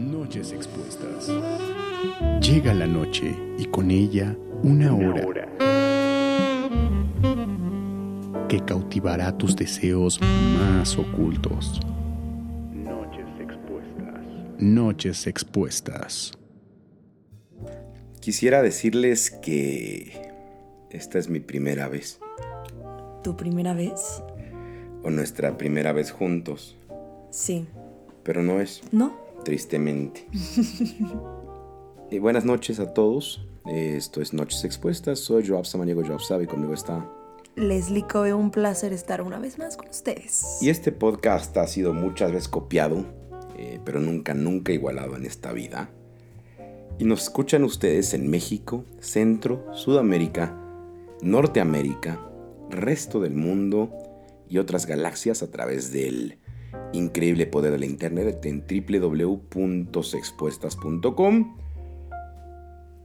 Noches 0.00 0.52
expuestas. 0.52 1.30
Llega 2.40 2.72
la 2.74 2.86
noche 2.86 3.34
y 3.58 3.66
con 3.66 3.90
ella 3.90 4.34
una 4.62 4.94
hora 4.94 5.26
que 8.48 8.60
cautivará 8.64 9.36
tus 9.36 9.54
deseos 9.56 10.18
más 10.58 10.96
ocultos. 10.98 11.80
Noches 12.72 13.26
expuestas. 13.40 14.24
Noches 14.58 15.26
expuestas. 15.26 16.32
Quisiera 18.20 18.62
decirles 18.62 19.30
que 19.30 20.30
esta 20.90 21.18
es 21.18 21.28
mi 21.28 21.40
primera 21.40 21.88
vez, 21.88 22.18
¿Tu 23.22 23.36
primera 23.36 23.74
vez? 23.74 24.22
o 25.02 25.10
nuestra 25.10 25.56
primera 25.58 25.92
vez 25.92 26.10
juntos, 26.10 26.76
Sí. 27.30 27.66
pero 28.22 28.42
no 28.42 28.60
es, 28.60 28.82
¿No? 28.92 29.19
Tristemente. 29.44 30.26
y 32.10 32.18
buenas 32.20 32.44
noches 32.44 32.80
a 32.80 32.92
todos, 32.92 33.46
esto 33.66 34.20
es 34.20 34.32
Noches 34.32 34.64
Expuestas, 34.64 35.20
soy 35.20 35.46
Joab 35.46 35.66
Samaniego 35.66 36.04
Joab 36.04 36.20
Sabe, 36.20 36.46
conmigo 36.46 36.74
está. 36.74 37.08
Leslie 37.56 38.06
Coe, 38.06 38.32
un 38.32 38.50
placer 38.50 38.92
estar 38.92 39.22
una 39.22 39.38
vez 39.38 39.58
más 39.58 39.76
con 39.76 39.88
ustedes. 39.88 40.58
Y 40.60 40.70
este 40.70 40.92
podcast 40.92 41.56
ha 41.56 41.66
sido 41.66 41.92
muchas 41.92 42.32
veces 42.32 42.48
copiado, 42.48 43.04
eh, 43.56 43.80
pero 43.84 44.00
nunca, 44.00 44.34
nunca 44.34 44.72
igualado 44.72 45.16
en 45.16 45.26
esta 45.26 45.52
vida. 45.52 45.90
Y 46.98 47.04
nos 47.04 47.22
escuchan 47.22 47.64
ustedes 47.64 48.14
en 48.14 48.28
México, 48.28 48.84
Centro, 49.00 49.66
Sudamérica, 49.74 50.56
Norteamérica, 51.22 52.20
resto 52.70 53.20
del 53.20 53.34
mundo 53.34 53.90
y 54.48 54.58
otras 54.58 54.86
galaxias 54.86 55.42
a 55.42 55.50
través 55.50 55.92
del 55.92 56.39
increíble 56.92 57.46
poder 57.46 57.72
de 57.72 57.78
la 57.78 57.86
internet 57.86 58.44
en 58.44 58.64
www.sexpuestas.com. 58.66 61.56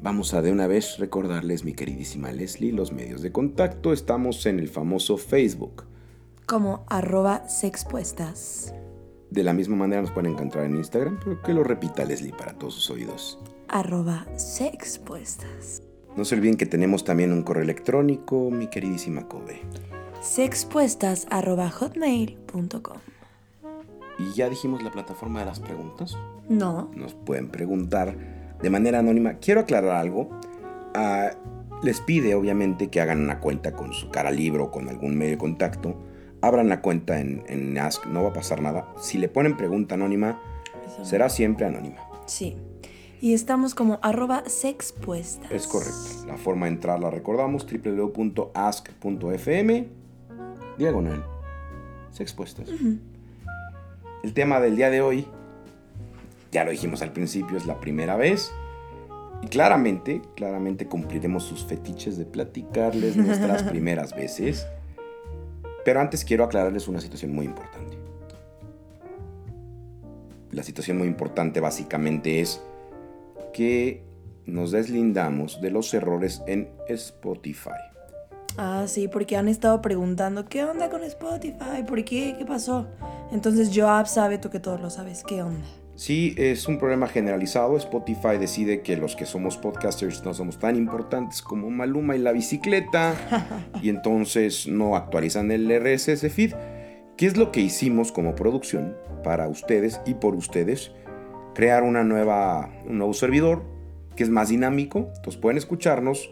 Vamos 0.01 0.33
a 0.33 0.41
de 0.41 0.51
una 0.51 0.67
vez 0.67 0.97
recordarles, 0.99 1.63
mi 1.63 1.73
queridísima 1.73 2.31
Leslie, 2.31 2.71
los 2.71 2.91
medios 2.91 3.21
de 3.21 3.31
contacto. 3.31 3.93
Estamos 3.93 4.45
en 4.45 4.59
el 4.59 4.67
famoso 4.67 5.17
Facebook. 5.17 5.85
Como 6.45 6.85
arroba 6.89 7.47
sexpuestas. 7.47 8.73
De 9.31 9.43
la 9.43 9.53
misma 9.53 9.75
manera 9.75 10.01
nos 10.01 10.11
pueden 10.11 10.33
encontrar 10.33 10.65
en 10.65 10.75
Instagram, 10.75 11.19
pero 11.23 11.41
que 11.41 11.53
lo 11.53 11.63
repita 11.63 12.05
Leslie 12.05 12.33
para 12.33 12.53
todos 12.53 12.75
sus 12.75 12.89
oídos. 12.91 13.39
Arroba 13.67 14.27
sexpuestas. 14.35 15.81
No 16.15 16.23
se 16.23 16.35
olviden 16.35 16.55
que 16.55 16.65
tenemos 16.65 17.03
también 17.03 17.33
un 17.33 17.41
correo 17.41 17.63
electrónico, 17.63 18.49
mi 18.51 18.67
queridísima 18.67 19.27
Kobe. 19.27 19.61
Sexpuestas 20.21 21.27
arroba 21.29 21.69
hotmail.com. 21.69 23.14
Y 24.17 24.33
ya 24.33 24.49
dijimos 24.49 24.81
la 24.83 24.91
plataforma 24.91 25.39
de 25.39 25.45
las 25.45 25.59
preguntas. 25.59 26.17
No. 26.47 26.89
Nos 26.95 27.13
pueden 27.13 27.49
preguntar 27.49 28.15
de 28.61 28.69
manera 28.69 28.99
anónima. 28.99 29.35
Quiero 29.35 29.61
aclarar 29.61 29.95
algo. 29.97 30.29
Ah, 30.93 31.31
les 31.83 32.01
pide 32.01 32.35
obviamente 32.35 32.89
que 32.89 33.01
hagan 33.01 33.21
una 33.21 33.39
cuenta 33.39 33.73
con 33.73 33.93
su 33.93 34.09
cara 34.09 34.31
libro 34.31 34.65
o 34.65 34.71
con 34.71 34.89
algún 34.89 35.17
medio 35.17 35.33
de 35.33 35.37
contacto. 35.37 35.95
Abran 36.41 36.69
la 36.69 36.81
cuenta 36.81 37.19
en, 37.19 37.43
en 37.47 37.77
Ask, 37.77 38.05
no 38.05 38.23
va 38.23 38.29
a 38.29 38.33
pasar 38.33 38.61
nada. 38.61 38.93
Si 38.99 39.17
le 39.17 39.29
ponen 39.29 39.57
pregunta 39.57 39.95
anónima, 39.95 40.41
será 41.03 41.29
siempre 41.29 41.65
anónima. 41.65 41.97
Sí. 42.25 42.55
Y 43.21 43.33
estamos 43.33 43.73
como 43.75 43.99
arroba 44.01 44.43
sexpuestas. 44.47 45.51
Es 45.51 45.67
correcto. 45.67 46.27
La 46.27 46.37
forma 46.37 46.67
de 46.67 46.73
entrar 46.73 46.99
la 46.99 47.09
recordamos, 47.09 47.65
www.ask.fm, 47.65 48.47
diagonal, 50.77 51.25
sexpuestas. 52.11 52.69
El 54.25 54.33
tema 54.33 54.59
del 54.59 54.75
día 54.75 54.89
de 54.89 55.03
hoy, 55.03 55.27
ya 56.51 56.63
lo 56.63 56.71
dijimos 56.71 57.03
al 57.03 57.13
principio, 57.13 57.57
es 57.57 57.67
la 57.67 57.79
primera 57.79 58.15
vez. 58.15 58.51
Y 59.43 59.45
claramente, 59.45 60.23
claramente 60.35 60.87
cumpliremos 60.87 61.43
sus 61.43 61.63
fetiches 61.63 62.17
de 62.17 62.25
platicarles 62.25 63.17
nuestras 63.17 63.61
primeras 63.69 64.15
veces. 64.15 64.65
Pero 65.85 66.01
antes 66.01 66.25
quiero 66.25 66.43
aclararles 66.43 66.87
una 66.87 67.01
situación 67.01 67.35
muy 67.35 67.45
importante. 67.45 67.99
La 70.49 70.63
situación 70.63 70.97
muy 70.97 71.07
importante 71.07 71.59
básicamente 71.59 72.41
es 72.41 72.63
que 73.53 74.01
nos 74.47 74.71
deslindamos 74.71 75.61
de 75.61 75.69
los 75.69 75.93
errores 75.93 76.41
en 76.47 76.67
Spotify. 76.89 77.77
Ah, 78.57 78.85
sí, 78.87 79.07
porque 79.07 79.37
han 79.37 79.49
estado 79.49 79.83
preguntando, 79.83 80.45
¿qué 80.45 80.63
onda 80.63 80.89
con 80.89 81.03
Spotify? 81.03 81.83
¿Por 81.85 82.03
qué? 82.03 82.33
¿Qué 82.39 82.45
pasó? 82.45 82.87
Entonces 83.31 83.71
Joab 83.73 84.07
sabe, 84.07 84.37
tú 84.37 84.49
que 84.49 84.59
todos 84.59 84.81
lo 84.81 84.89
sabes, 84.89 85.23
¿qué 85.23 85.41
onda? 85.41 85.65
Sí, 85.95 86.35
es 86.37 86.67
un 86.67 86.77
problema 86.77 87.07
generalizado. 87.07 87.77
Spotify 87.77 88.37
decide 88.37 88.81
que 88.81 88.97
los 88.97 89.15
que 89.15 89.25
somos 89.25 89.57
podcasters 89.57 90.25
no 90.25 90.33
somos 90.33 90.59
tan 90.59 90.75
importantes 90.75 91.41
como 91.41 91.69
Maluma 91.69 92.17
y 92.17 92.19
la 92.19 92.33
bicicleta. 92.33 93.15
y 93.81 93.87
entonces 93.89 94.67
no 94.67 94.97
actualizan 94.97 95.51
el 95.51 95.69
RSS 95.69 96.31
feed. 96.33 96.53
¿Qué 97.15 97.27
es 97.27 97.37
lo 97.37 97.53
que 97.53 97.61
hicimos 97.61 98.11
como 98.11 98.35
producción 98.35 98.97
para 99.23 99.47
ustedes 99.47 100.01
y 100.05 100.15
por 100.15 100.35
ustedes? 100.35 100.91
Crear 101.53 101.83
una 101.83 102.03
nueva, 102.03 102.69
un 102.85 102.97
nuevo 102.97 103.13
servidor 103.13 103.63
que 104.17 104.23
es 104.23 104.29
más 104.29 104.49
dinámico. 104.49 105.11
Entonces 105.15 105.37
pueden 105.37 105.57
escucharnos 105.57 106.29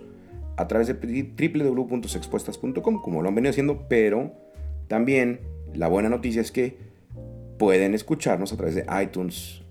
a 0.58 0.68
través 0.68 0.88
de 0.88 0.94
www.sexpuestas.com 0.94 3.02
como 3.02 3.22
lo 3.22 3.30
han 3.30 3.36
venido 3.36 3.52
haciendo, 3.52 3.88
pero 3.88 4.34
también 4.90 5.53
la 5.74 5.88
buena 5.88 6.10
noticia 6.10 6.42
es 6.42 6.52
que 6.52 6.78
pueden 7.58 7.94
escucharnos 7.94 8.54
a 8.54 8.58
través 8.58 8.76
de 8.76 8.86
iTunes 9.02 9.64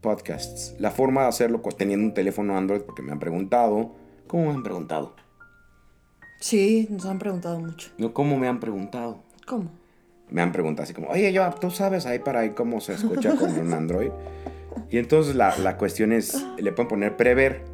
Podcasts. 0.00 0.74
La 0.78 0.90
forma 0.90 1.22
de 1.22 1.28
hacerlo 1.28 1.62
pues, 1.62 1.76
teniendo 1.76 2.06
un 2.06 2.14
teléfono 2.14 2.56
Android, 2.56 2.82
porque 2.82 3.02
me 3.02 3.12
han 3.12 3.18
preguntado. 3.18 3.94
¿Cómo 4.26 4.46
me 4.46 4.54
han 4.54 4.62
preguntado? 4.62 5.14
Sí, 6.40 6.86
nos 6.90 7.04
han 7.04 7.18
preguntado 7.18 7.60
mucho. 7.60 7.90
No, 7.98 8.14
¿cómo 8.14 8.38
me 8.38 8.48
han 8.48 8.60
preguntado? 8.60 9.22
¿Cómo? 9.46 9.70
Me 10.30 10.40
han 10.40 10.52
preguntado 10.52 10.84
así 10.84 10.94
como, 10.94 11.08
oye, 11.08 11.32
yo, 11.32 11.48
tú 11.60 11.70
sabes 11.70 12.06
ahí 12.06 12.20
para 12.20 12.40
ahí 12.40 12.50
cómo 12.50 12.80
se 12.80 12.94
escucha 12.94 13.36
con 13.36 13.58
un 13.58 13.72
Android. 13.74 14.10
Y 14.90 14.98
entonces 14.98 15.34
la, 15.34 15.56
la 15.58 15.76
cuestión 15.76 16.12
es, 16.12 16.46
le 16.56 16.72
pueden 16.72 16.88
poner 16.88 17.16
prever. 17.16 17.64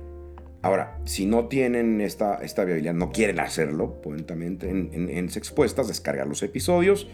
Ahora, 0.63 0.99
si 1.05 1.27
no 1.27 1.47
tienen 1.47 2.01
esta, 2.01 2.37
esta 2.37 2.65
viabilidad, 2.65 2.95
no 2.95 3.13
quieren 3.13 3.39
hacerlo, 3.39 4.01
pueden 4.01 4.25
también 4.25 4.59
en, 4.63 4.91
en, 4.93 5.11
en 5.11 5.31
Sexpuestas 5.31 5.87
descargar 5.87 6.27
los 6.27 6.43
episodios. 6.43 7.09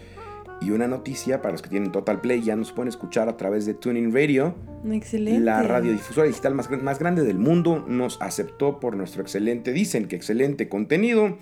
Y 0.63 0.71
una 0.71 0.87
noticia 0.87 1.41
para 1.41 1.51
los 1.51 1.61
que 1.61 1.69
tienen 1.69 1.91
Total 1.91 2.21
Play, 2.21 2.41
ya 2.41 2.55
nos 2.55 2.71
pueden 2.71 2.87
escuchar 2.87 3.27
a 3.27 3.35
través 3.35 3.65
de 3.65 3.73
Tuning 3.73 4.13
Radio. 4.13 4.55
Excelente. 4.89 5.41
La 5.41 5.61
radiodifusora 5.61 6.25
digital 6.27 6.55
más, 6.55 6.69
más 6.71 6.99
grande 6.99 7.23
del 7.23 7.37
mundo 7.37 7.83
nos 7.87 8.21
aceptó 8.21 8.79
por 8.79 8.95
nuestro 8.95 9.21
excelente, 9.21 9.73
dicen 9.73 10.07
que 10.07 10.15
excelente 10.15 10.69
contenido. 10.69 11.37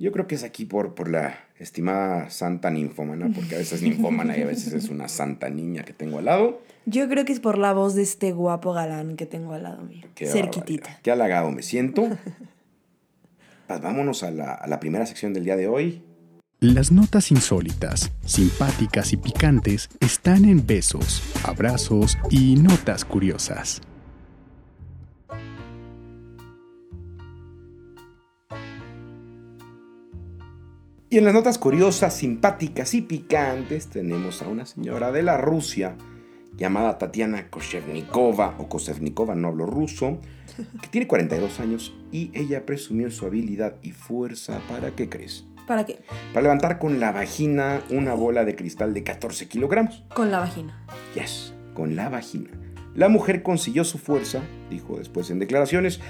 Yo 0.00 0.10
creo 0.12 0.26
que 0.26 0.34
es 0.34 0.42
aquí 0.42 0.64
por, 0.64 0.94
por 0.94 1.08
la 1.08 1.38
estimada 1.58 2.30
santa 2.30 2.70
ninfómana, 2.70 3.30
porque 3.34 3.56
a 3.56 3.58
veces 3.58 3.74
es 3.74 3.82
ninfómana 3.82 4.36
y 4.36 4.42
a 4.42 4.46
veces 4.46 4.72
es 4.72 4.88
una 4.88 5.08
santa 5.08 5.48
niña 5.50 5.84
que 5.84 5.92
tengo 5.92 6.18
al 6.18 6.24
lado. 6.24 6.60
Yo 6.86 7.08
creo 7.08 7.24
que 7.24 7.32
es 7.32 7.40
por 7.40 7.58
la 7.58 7.72
voz 7.72 7.94
de 7.94 8.02
este 8.02 8.32
guapo 8.32 8.72
galán 8.72 9.16
que 9.16 9.26
tengo 9.26 9.52
al 9.54 9.64
lado 9.64 9.82
mío. 9.82 10.06
Qué 10.14 10.26
Cerquitita. 10.26 10.82
barbaridad. 10.82 11.02
Qué 11.02 11.10
halagado 11.10 11.50
me 11.50 11.62
siento. 11.62 12.08
Pues 13.66 13.80
vámonos 13.80 14.22
a 14.22 14.30
la, 14.30 14.54
a 14.54 14.66
la 14.66 14.80
primera 14.80 15.04
sección 15.04 15.34
del 15.34 15.44
día 15.44 15.56
de 15.56 15.68
hoy. 15.68 16.02
Las 16.60 16.90
notas 16.90 17.30
insólitas, 17.30 18.10
simpáticas 18.24 19.12
y 19.12 19.16
picantes 19.16 19.88
están 20.00 20.44
en 20.44 20.66
besos, 20.66 21.22
abrazos 21.44 22.18
y 22.30 22.56
notas 22.56 23.04
curiosas. 23.04 23.80
Y 31.08 31.18
en 31.18 31.24
las 31.24 31.32
notas 31.32 31.58
curiosas, 31.58 32.16
simpáticas 32.16 32.92
y 32.94 33.02
picantes 33.02 33.86
tenemos 33.86 34.42
a 34.42 34.48
una 34.48 34.66
señora 34.66 35.12
de 35.12 35.22
la 35.22 35.36
Rusia 35.36 35.94
llamada 36.56 36.98
Tatiana 36.98 37.50
Koshevnikova 37.50 38.56
o 38.58 38.68
Kosevnikova, 38.68 39.36
no 39.36 39.46
hablo 39.46 39.64
ruso, 39.64 40.18
que 40.82 40.88
tiene 40.88 41.06
42 41.06 41.60
años 41.60 41.94
y 42.10 42.32
ella 42.34 42.66
presumió 42.66 43.12
su 43.12 43.26
habilidad 43.26 43.76
y 43.80 43.92
fuerza 43.92 44.60
para, 44.68 44.96
¿qué 44.96 45.08
crees? 45.08 45.44
¿Para 45.68 45.84
qué? 45.84 46.00
Para 46.32 46.44
levantar 46.44 46.78
con 46.78 46.98
la 46.98 47.12
vagina 47.12 47.82
una 47.90 48.14
bola 48.14 48.46
de 48.46 48.56
cristal 48.56 48.94
de 48.94 49.04
14 49.04 49.48
kilogramos. 49.48 50.02
Con 50.14 50.30
la 50.30 50.38
vagina. 50.38 50.82
Yes, 51.14 51.52
con 51.74 51.94
la 51.94 52.08
vagina. 52.08 52.48
La 52.94 53.10
mujer 53.10 53.42
consiguió 53.42 53.84
su 53.84 53.98
fuerza, 53.98 54.40
dijo 54.70 54.96
después 54.96 55.30
en 55.30 55.38
declaraciones, 55.38 56.00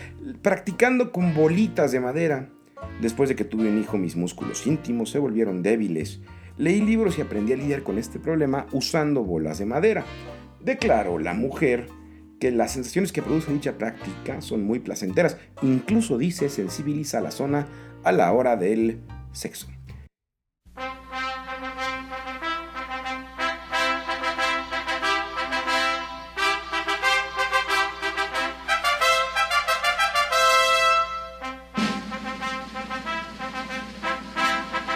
practicando 0.42 1.10
con 1.10 1.34
bolitas 1.34 1.90
de 1.90 1.98
madera. 1.98 2.50
Después 3.02 3.28
de 3.28 3.34
que 3.34 3.44
tuve 3.44 3.68
un 3.68 3.80
hijo, 3.80 3.98
mis 3.98 4.14
músculos 4.14 4.64
íntimos 4.64 5.10
se 5.10 5.18
volvieron 5.18 5.60
débiles. 5.64 6.20
Leí 6.56 6.80
libros 6.80 7.18
y 7.18 7.22
aprendí 7.22 7.52
a 7.52 7.56
lidiar 7.56 7.82
con 7.82 7.98
este 7.98 8.20
problema 8.20 8.68
usando 8.70 9.24
bolas 9.24 9.58
de 9.58 9.66
madera. 9.66 10.04
Declaró 10.60 11.18
la 11.18 11.34
mujer 11.34 11.88
que 12.38 12.52
las 12.52 12.74
sensaciones 12.74 13.10
que 13.10 13.22
produce 13.22 13.52
dicha 13.52 13.76
práctica 13.76 14.40
son 14.40 14.62
muy 14.62 14.78
placenteras. 14.78 15.36
Incluso 15.62 16.16
dice 16.16 16.48
sensibiliza 16.48 17.20
la 17.20 17.32
zona 17.32 17.66
a 18.04 18.12
la 18.12 18.32
hora 18.32 18.56
del 18.56 19.00
sexo. 19.38 19.68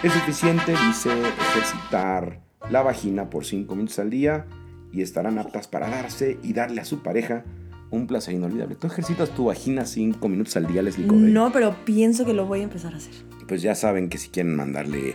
Es 0.03 0.13
suficiente, 0.13 0.75
dice, 0.89 1.11
ejercitar 1.29 2.41
la 2.69 2.83
vagina 2.83 3.31
por 3.31 3.45
5 3.45 3.73
minutos 3.77 4.01
al 4.01 4.11
día 4.11 4.47
y 4.93 5.03
estarán 5.03 5.39
aptas 5.39 5.69
para 5.69 5.89
darse 5.89 6.39
y 6.43 6.53
darle 6.55 6.81
a 6.81 6.85
su 6.85 7.05
pareja 7.05 7.45
un 7.93 8.07
placer 8.07 8.35
inolvidable. 8.35 8.75
¿Tú 8.75 8.87
ejercitas 8.89 9.31
tu 9.31 9.45
vagina 9.45 9.85
5 9.85 10.29
minutos 10.29 10.57
al 10.57 10.67
día, 10.67 10.83
Leslie 10.83 11.07
Covey? 11.07 11.31
No, 11.31 11.53
pero 11.53 11.77
pienso 11.85 12.25
que 12.25 12.33
lo 12.33 12.47
voy 12.47 12.61
a 12.61 12.63
empezar 12.65 12.95
a 12.95 12.97
hacer. 12.97 13.13
Pues 13.47 13.63
ya 13.63 13.75
saben 13.75 14.09
que 14.09 14.19
si 14.19 14.31
quieren 14.31 14.57
mandarle 14.57 15.15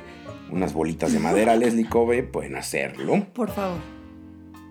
unas 0.52 0.74
bolitas 0.74 1.12
de 1.12 1.20
madera 1.20 1.54
a 1.54 1.56
Leslie 1.58 1.90
Covey, 1.90 2.22
pueden 2.22 2.56
hacerlo. 2.56 3.26
Por 3.34 3.50
favor. 3.52 3.80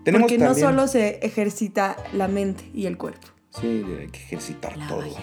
Tenemos 0.05 0.31
Porque 0.31 0.43
no 0.43 0.55
solo 0.55 0.87
se 0.87 1.19
ejercita 1.23 1.97
la 2.12 2.29
mente 2.29 2.70
y 2.73 2.87
el 2.87 2.97
cuerpo. 2.97 3.26
Sí, 3.61 3.82
hay 3.99 4.06
que 4.06 4.19
ejercitar 4.20 4.76
La 4.76 4.87
todo. 4.87 4.99
vagina. 4.99 5.20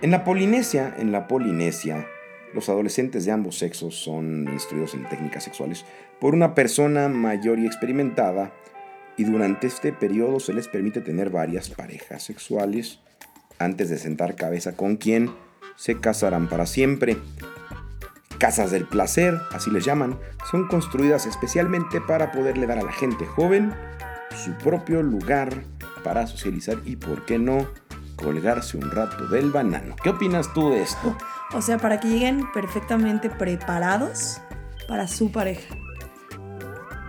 En 0.00 0.12
la 0.12 0.22
Polinesia, 0.22 0.94
en 0.96 1.10
la 1.10 1.26
Polinesia, 1.26 2.06
los 2.54 2.68
adolescentes 2.68 3.24
de 3.24 3.32
ambos 3.32 3.58
sexos 3.58 3.94
son 3.94 4.48
instruidos 4.52 4.94
en 4.94 5.08
técnicas 5.08 5.44
sexuales 5.44 5.84
por 6.20 6.34
una 6.34 6.54
persona 6.54 7.08
mayor 7.08 7.58
y 7.58 7.66
experimentada 7.66 8.52
y 9.16 9.24
durante 9.24 9.66
este 9.66 9.92
periodo 9.92 10.40
se 10.40 10.52
les 10.52 10.68
permite 10.68 11.00
tener 11.00 11.30
varias 11.30 11.68
parejas 11.70 12.22
sexuales 12.22 13.00
antes 13.58 13.90
de 13.90 13.98
sentar 13.98 14.36
cabeza 14.36 14.76
con 14.76 14.96
quien 14.96 15.30
se 15.76 16.00
casarán 16.00 16.48
para 16.48 16.66
siempre. 16.66 17.16
Casas 18.38 18.70
del 18.70 18.86
placer, 18.86 19.36
así 19.52 19.70
les 19.70 19.84
llaman, 19.84 20.18
son 20.50 20.68
construidas 20.68 21.26
especialmente 21.26 22.00
para 22.00 22.30
poderle 22.30 22.66
dar 22.66 22.78
a 22.78 22.84
la 22.84 22.92
gente 22.92 23.26
joven 23.26 23.72
su 24.36 24.52
propio 24.58 25.02
lugar 25.02 25.64
para 26.04 26.26
socializar 26.26 26.78
y, 26.84 26.96
por 26.96 27.24
qué 27.24 27.38
no, 27.38 27.66
colgarse 28.22 28.76
un 28.76 28.90
rato 28.90 29.26
del 29.28 29.50
banano. 29.50 29.94
¿Qué 30.02 30.10
opinas 30.10 30.52
tú 30.52 30.70
de 30.70 30.82
esto? 30.82 31.16
O 31.54 31.62
sea, 31.62 31.78
para 31.78 31.98
que 32.00 32.08
lleguen 32.08 32.50
perfectamente 32.52 33.30
preparados 33.30 34.40
para 34.86 35.08
su 35.08 35.30
pareja. 35.32 35.74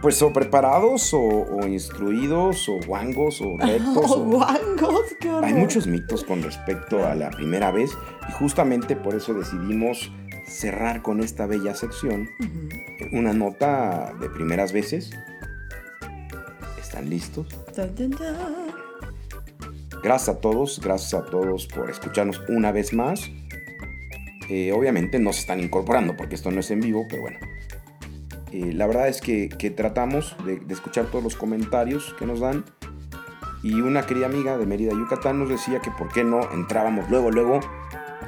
Pues 0.02 0.22
o 0.22 0.32
preparados 0.32 1.14
o, 1.14 1.20
o 1.20 1.68
instruidos 1.68 2.70
o 2.70 2.80
guangos 2.88 3.42
o 3.42 3.58
rectos. 3.60 4.12
O- 4.12 4.24
guangos, 4.24 5.02
qué 5.20 5.30
horror. 5.30 5.44
Hay 5.44 5.54
muchos 5.54 5.88
mitos 5.88 6.24
con 6.24 6.42
respecto 6.42 7.06
a 7.06 7.16
la 7.16 7.30
primera 7.32 7.72
vez 7.72 7.92
y 8.30 8.32
justamente 8.32 8.96
por 8.96 9.16
eso 9.16 9.34
decidimos 9.34 10.10
cerrar 10.48 11.02
con 11.02 11.20
esta 11.20 11.46
bella 11.46 11.76
sección 11.76 12.30
una 13.12 13.34
nota 13.34 14.14
de 14.22 14.30
primeras 14.30 14.72
veces. 14.72 15.12
¿Están 16.82 17.10
listos? 17.10 17.48
Gracias 20.04 20.38
a 20.38 20.42
todos, 20.42 20.80
gracias 20.82 21.14
a 21.14 21.26
todos 21.26 21.68
por 21.68 21.90
escucharnos 21.90 22.42
una 22.48 22.72
vez 22.72 22.94
más. 22.94 23.30
Eh, 24.50 24.72
obviamente 24.72 25.20
no 25.20 25.32
se 25.34 25.42
están 25.42 25.60
incorporando 25.60 26.16
porque 26.18 26.36
esto 26.36 26.52
no 26.52 26.60
es 26.60 26.72
en 26.72 26.80
vivo, 26.80 27.06
pero 27.10 27.24
bueno. 27.24 27.38
Eh, 28.52 28.74
la 28.74 28.88
verdad 28.88 29.08
es 29.08 29.22
que, 29.22 29.50
que 29.50 29.70
tratamos 29.70 30.36
de, 30.46 30.58
de 30.58 30.74
escuchar 30.74 31.06
todos 31.06 31.24
los 31.24 31.36
comentarios 31.36 32.16
que 32.18 32.26
nos 32.26 32.40
dan. 32.40 32.66
Y 33.62 33.82
una 33.82 34.06
querida 34.06 34.28
amiga 34.28 34.58
de 34.58 34.66
Mérida, 34.66 34.94
Yucatán, 34.94 35.38
nos 35.38 35.50
decía 35.50 35.80
que 35.80 35.92
por 35.92 36.12
qué 36.12 36.24
no 36.24 36.50
entrábamos 36.52 37.10
luego, 37.10 37.30
luego 37.30 37.60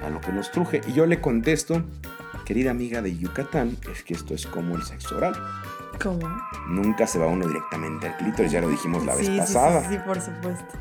a 0.03 0.09
lo 0.09 0.19
que 0.19 0.31
nos 0.31 0.51
truje. 0.51 0.81
Y 0.87 0.93
yo 0.93 1.05
le 1.05 1.21
contesto, 1.21 1.83
querida 2.45 2.71
amiga 2.71 3.01
de 3.01 3.17
Yucatán, 3.17 3.77
es 3.91 4.03
que 4.03 4.13
esto 4.13 4.33
es 4.33 4.45
como 4.45 4.75
el 4.75 4.83
sexo 4.83 5.17
oral. 5.17 5.33
¿Cómo? 6.01 6.27
Nunca 6.67 7.07
se 7.07 7.19
va 7.19 7.27
uno 7.27 7.47
directamente 7.47 8.07
al 8.07 8.17
clítoris, 8.17 8.51
ya 8.51 8.61
lo 8.61 8.69
dijimos 8.69 9.05
la 9.05 9.15
vez 9.15 9.25
Sí, 9.25 9.33
sí, 9.33 9.39
pasada. 9.39 9.81
Sí, 9.81 9.95
sí, 9.95 9.99
por 10.05 10.19
supuesto. 10.19 10.77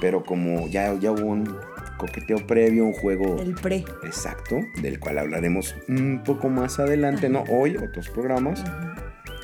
Pero 0.00 0.22
como 0.24 0.68
ya, 0.68 0.92
ya 0.94 1.12
hubo 1.12 1.26
un 1.26 1.56
coqueteo 1.96 2.46
previo, 2.46 2.84
un 2.84 2.92
juego 2.92 3.38
El 3.38 3.54
pre. 3.54 3.84
exacto, 4.04 4.56
del 4.82 4.98
cual 4.98 5.18
hablaremos 5.18 5.74
un 5.88 6.22
poco 6.24 6.48
más 6.48 6.78
adelante, 6.78 7.28
no 7.28 7.44
hoy, 7.48 7.76
otros 7.76 8.08
programas, 8.10 8.62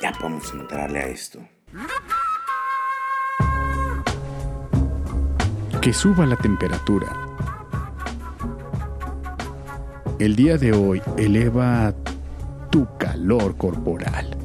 ya 0.01 0.11
podemos 0.13 0.51
entrarle 0.53 0.99
a 0.99 1.07
esto. 1.07 1.39
Que 5.81 5.93
suba 5.93 6.25
la 6.25 6.35
temperatura. 6.35 7.07
El 10.19 10.35
día 10.35 10.57
de 10.57 10.73
hoy 10.73 11.01
eleva 11.17 11.93
tu 12.69 12.87
calor 12.97 13.57
corporal. 13.57 14.37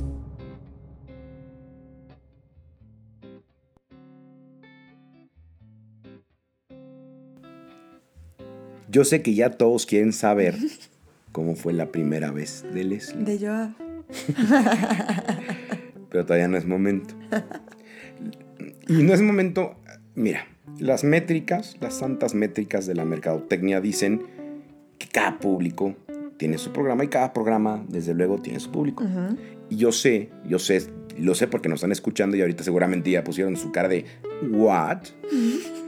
Yo 8.90 9.04
sé 9.04 9.22
que 9.22 9.34
ya 9.34 9.50
todos 9.50 9.86
quieren 9.86 10.12
saber 10.12 10.56
cómo 11.32 11.54
fue 11.56 11.72
la 11.72 11.86
primera 11.86 12.30
vez 12.30 12.64
de 12.72 12.84
Leslie, 12.84 13.24
De 13.24 13.38
Joab. 13.38 13.70
pero 16.10 16.24
todavía 16.24 16.48
no 16.48 16.56
es 16.56 16.66
momento. 16.66 17.14
Y 18.88 19.02
no 19.02 19.12
es 19.12 19.20
momento, 19.20 19.76
mira, 20.14 20.46
las 20.78 21.04
métricas, 21.04 21.76
las 21.80 21.94
santas 21.94 22.34
métricas 22.34 22.86
de 22.86 22.94
la 22.94 23.04
mercadotecnia 23.04 23.80
dicen 23.80 24.22
que 24.98 25.08
cada 25.08 25.38
público 25.38 25.94
tiene 26.36 26.58
su 26.58 26.72
programa 26.72 27.04
y 27.04 27.08
cada 27.08 27.32
programa, 27.32 27.84
desde 27.88 28.14
luego, 28.14 28.40
tiene 28.40 28.60
su 28.60 28.70
público. 28.70 29.04
Y 29.68 29.76
yo 29.76 29.90
sé, 29.92 30.30
yo 30.46 30.58
sé, 30.58 30.86
lo 31.18 31.34
sé 31.34 31.48
porque 31.48 31.68
nos 31.68 31.78
están 31.78 31.92
escuchando 31.92 32.36
y 32.36 32.40
ahorita 32.40 32.62
seguramente 32.62 33.10
ya 33.10 33.24
pusieron 33.24 33.56
su 33.56 33.72
cara 33.72 33.88
de 33.88 34.04
¿What? 34.50 34.98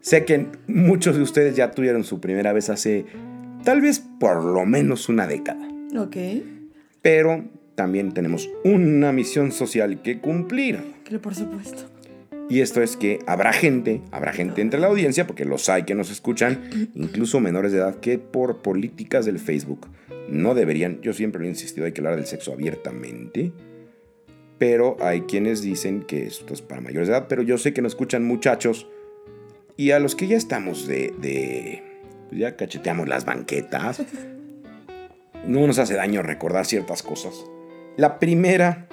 sé 0.00 0.24
que 0.24 0.46
muchos 0.66 1.16
de 1.16 1.22
ustedes 1.22 1.56
ya 1.56 1.70
tuvieron 1.70 2.04
su 2.04 2.20
primera 2.20 2.52
vez 2.52 2.70
hace 2.70 3.06
tal 3.64 3.80
vez 3.80 4.02
por 4.18 4.44
lo 4.44 4.66
menos 4.66 5.08
una 5.08 5.26
década. 5.26 5.68
Ok. 5.96 6.16
Pero 7.02 7.44
también 7.74 8.12
tenemos 8.12 8.48
una 8.64 9.12
misión 9.12 9.52
social 9.52 10.02
que 10.02 10.20
cumplir. 10.20 10.80
Que 11.04 11.18
por 11.18 11.34
supuesto. 11.34 11.84
Y 12.50 12.62
esto 12.62 12.82
es 12.82 12.96
que 12.96 13.20
habrá 13.26 13.52
gente, 13.52 14.02
habrá 14.10 14.32
gente 14.32 14.60
entre 14.60 14.80
la 14.80 14.88
audiencia, 14.88 15.24
porque 15.24 15.44
los 15.44 15.68
hay 15.68 15.84
que 15.84 15.94
nos 15.94 16.10
escuchan, 16.10 16.90
incluso 16.96 17.38
menores 17.38 17.70
de 17.70 17.78
edad, 17.78 18.00
que 18.00 18.18
por 18.18 18.60
políticas 18.60 19.24
del 19.24 19.38
Facebook 19.38 19.86
no 20.28 20.54
deberían, 20.54 21.00
yo 21.00 21.12
siempre 21.12 21.40
lo 21.40 21.46
he 21.46 21.50
insistido, 21.50 21.86
hay 21.86 21.92
que 21.92 22.00
hablar 22.00 22.16
del 22.16 22.26
sexo 22.26 22.52
abiertamente, 22.52 23.52
pero 24.58 24.96
hay 25.00 25.22
quienes 25.22 25.62
dicen 25.62 26.02
que 26.02 26.26
esto 26.26 26.52
es 26.52 26.60
para 26.60 26.80
mayores 26.80 27.06
de 27.06 27.14
edad, 27.14 27.26
pero 27.28 27.42
yo 27.42 27.56
sé 27.56 27.72
que 27.72 27.82
nos 27.82 27.92
escuchan 27.92 28.24
muchachos 28.24 28.88
y 29.80 29.92
a 29.92 29.98
los 29.98 30.14
que 30.14 30.26
ya 30.26 30.36
estamos 30.36 30.86
de, 30.86 31.14
de 31.18 31.82
pues 32.28 32.38
ya 32.40 32.54
cacheteamos 32.56 33.08
las 33.08 33.24
banquetas, 33.24 34.02
no 35.46 35.66
nos 35.66 35.78
hace 35.78 35.94
daño 35.94 36.22
recordar 36.22 36.66
ciertas 36.66 37.02
cosas. 37.02 37.34
La 37.96 38.18
primera, 38.18 38.86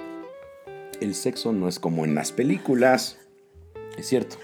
el 1.00 1.14
sexo 1.14 1.52
no 1.52 1.68
es 1.68 1.78
como 1.78 2.04
en 2.04 2.14
las 2.14 2.32
películas. 2.32 3.18
Es 3.98 4.06
cierto. 4.06 4.36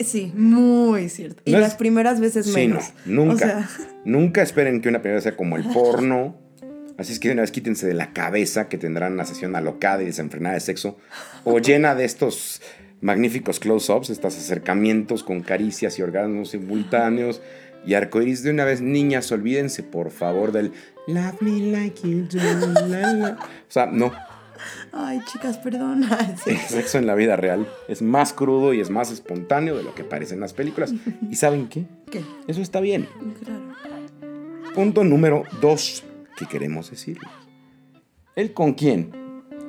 Sí, 0.00 0.32
muy 0.34 1.08
cierto. 1.08 1.42
Y 1.44 1.54
es- 1.54 1.60
las 1.60 1.74
primeras 1.76 2.18
veces 2.18 2.46
Sí, 2.46 2.52
menos. 2.52 2.92
no, 3.04 3.24
nunca. 3.26 3.34
O 3.34 3.48
sea, 3.48 3.68
Nunca 4.04 4.42
esperen 4.42 4.80
que 4.80 4.88
una 4.88 5.00
primera 5.00 5.16
vez 5.16 5.22
sea 5.22 5.36
como 5.36 5.56
el 5.56 5.62
porno. 5.64 6.36
Así 6.98 7.12
es 7.12 7.20
que 7.20 7.30
una 7.30 7.42
vez 7.42 7.52
quítense 7.52 7.86
de 7.86 7.94
la 7.94 8.12
cabeza 8.12 8.68
que 8.68 8.76
tendrán 8.76 9.12
una 9.12 9.24
sesión 9.24 9.54
alocada 9.54 10.02
y 10.02 10.06
desenfrenada 10.06 10.54
de 10.54 10.60
sexo. 10.60 10.96
O 11.44 11.60
llena 11.60 11.94
de 11.94 12.04
estos 12.04 12.60
magníficos 13.02 13.60
close-ups, 13.60 14.08
estos 14.08 14.36
acercamientos 14.38 15.22
con 15.22 15.42
caricias 15.42 15.98
y 15.98 16.02
orgasmos 16.02 16.50
simultáneos. 16.50 17.42
Y 17.84 17.94
arcoiris 17.94 18.44
de 18.44 18.52
una 18.52 18.64
vez, 18.64 18.80
niñas, 18.80 19.30
olvídense 19.32 19.82
por 19.82 20.10
favor 20.12 20.52
del 20.52 20.72
Love 21.08 21.42
me 21.42 21.58
like 21.72 22.08
you 22.08 22.26
do. 22.30 22.38
la, 22.86 23.12
la". 23.12 23.38
O 23.40 23.68
sea, 23.68 23.86
no. 23.86 24.12
ay, 24.92 25.20
chicas, 25.26 25.58
perdón. 25.58 26.04
El 26.46 26.58
sexo 26.58 26.98
en 26.98 27.08
la 27.08 27.16
vida 27.16 27.34
real 27.34 27.66
es 27.88 28.00
más 28.00 28.32
crudo 28.32 28.72
y 28.72 28.80
es 28.80 28.88
más 28.88 29.10
espontáneo 29.10 29.76
de 29.76 29.82
lo 29.82 29.96
que 29.96 30.04
parece 30.04 30.34
en 30.34 30.40
las 30.40 30.52
películas. 30.52 30.94
¿Y 31.28 31.34
saben 31.34 31.68
qué? 31.68 31.86
¿Qué? 32.08 32.22
Eso 32.46 32.62
está 32.62 32.80
bien. 32.80 33.08
Claro. 33.44 33.74
Punto 34.76 35.02
número 35.02 35.42
dos 35.60 36.04
que 36.36 36.46
queremos 36.46 36.88
decirles. 36.90 37.28
¿El 38.36 38.54
con 38.54 38.74
quién? 38.74 39.21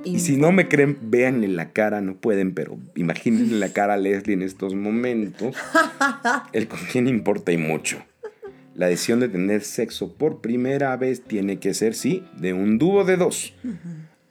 Y 0.04 0.20
si 0.20 0.38
no 0.38 0.52
me 0.52 0.68
creen, 0.68 0.98
véanle 1.02 1.48
la 1.48 1.72
cara, 1.72 2.02
no 2.02 2.16
pueden, 2.16 2.54
pero 2.54 2.78
imagínense 2.96 3.56
la 3.56 3.70
cara 3.70 3.96
a 3.96 3.98
Leslie 3.98 4.34
en 4.34 4.42
estos 4.42 4.76
momentos. 4.76 5.56
El 6.54 6.68
con 6.68 6.80
quién 6.92 7.08
importa 7.08 7.52
y 7.52 7.58
mucho. 7.58 8.04
La 8.76 8.88
decisión 8.88 9.20
de 9.20 9.30
tener 9.30 9.64
sexo 9.64 10.14
por 10.14 10.42
primera 10.42 10.96
vez 10.98 11.22
tiene 11.22 11.60
que 11.60 11.74
ser, 11.74 11.94
sí, 11.94 12.24
de 12.38 12.54
un 12.54 12.80
dúo 12.80 13.04
de 13.04 13.18
dos. 13.18 13.54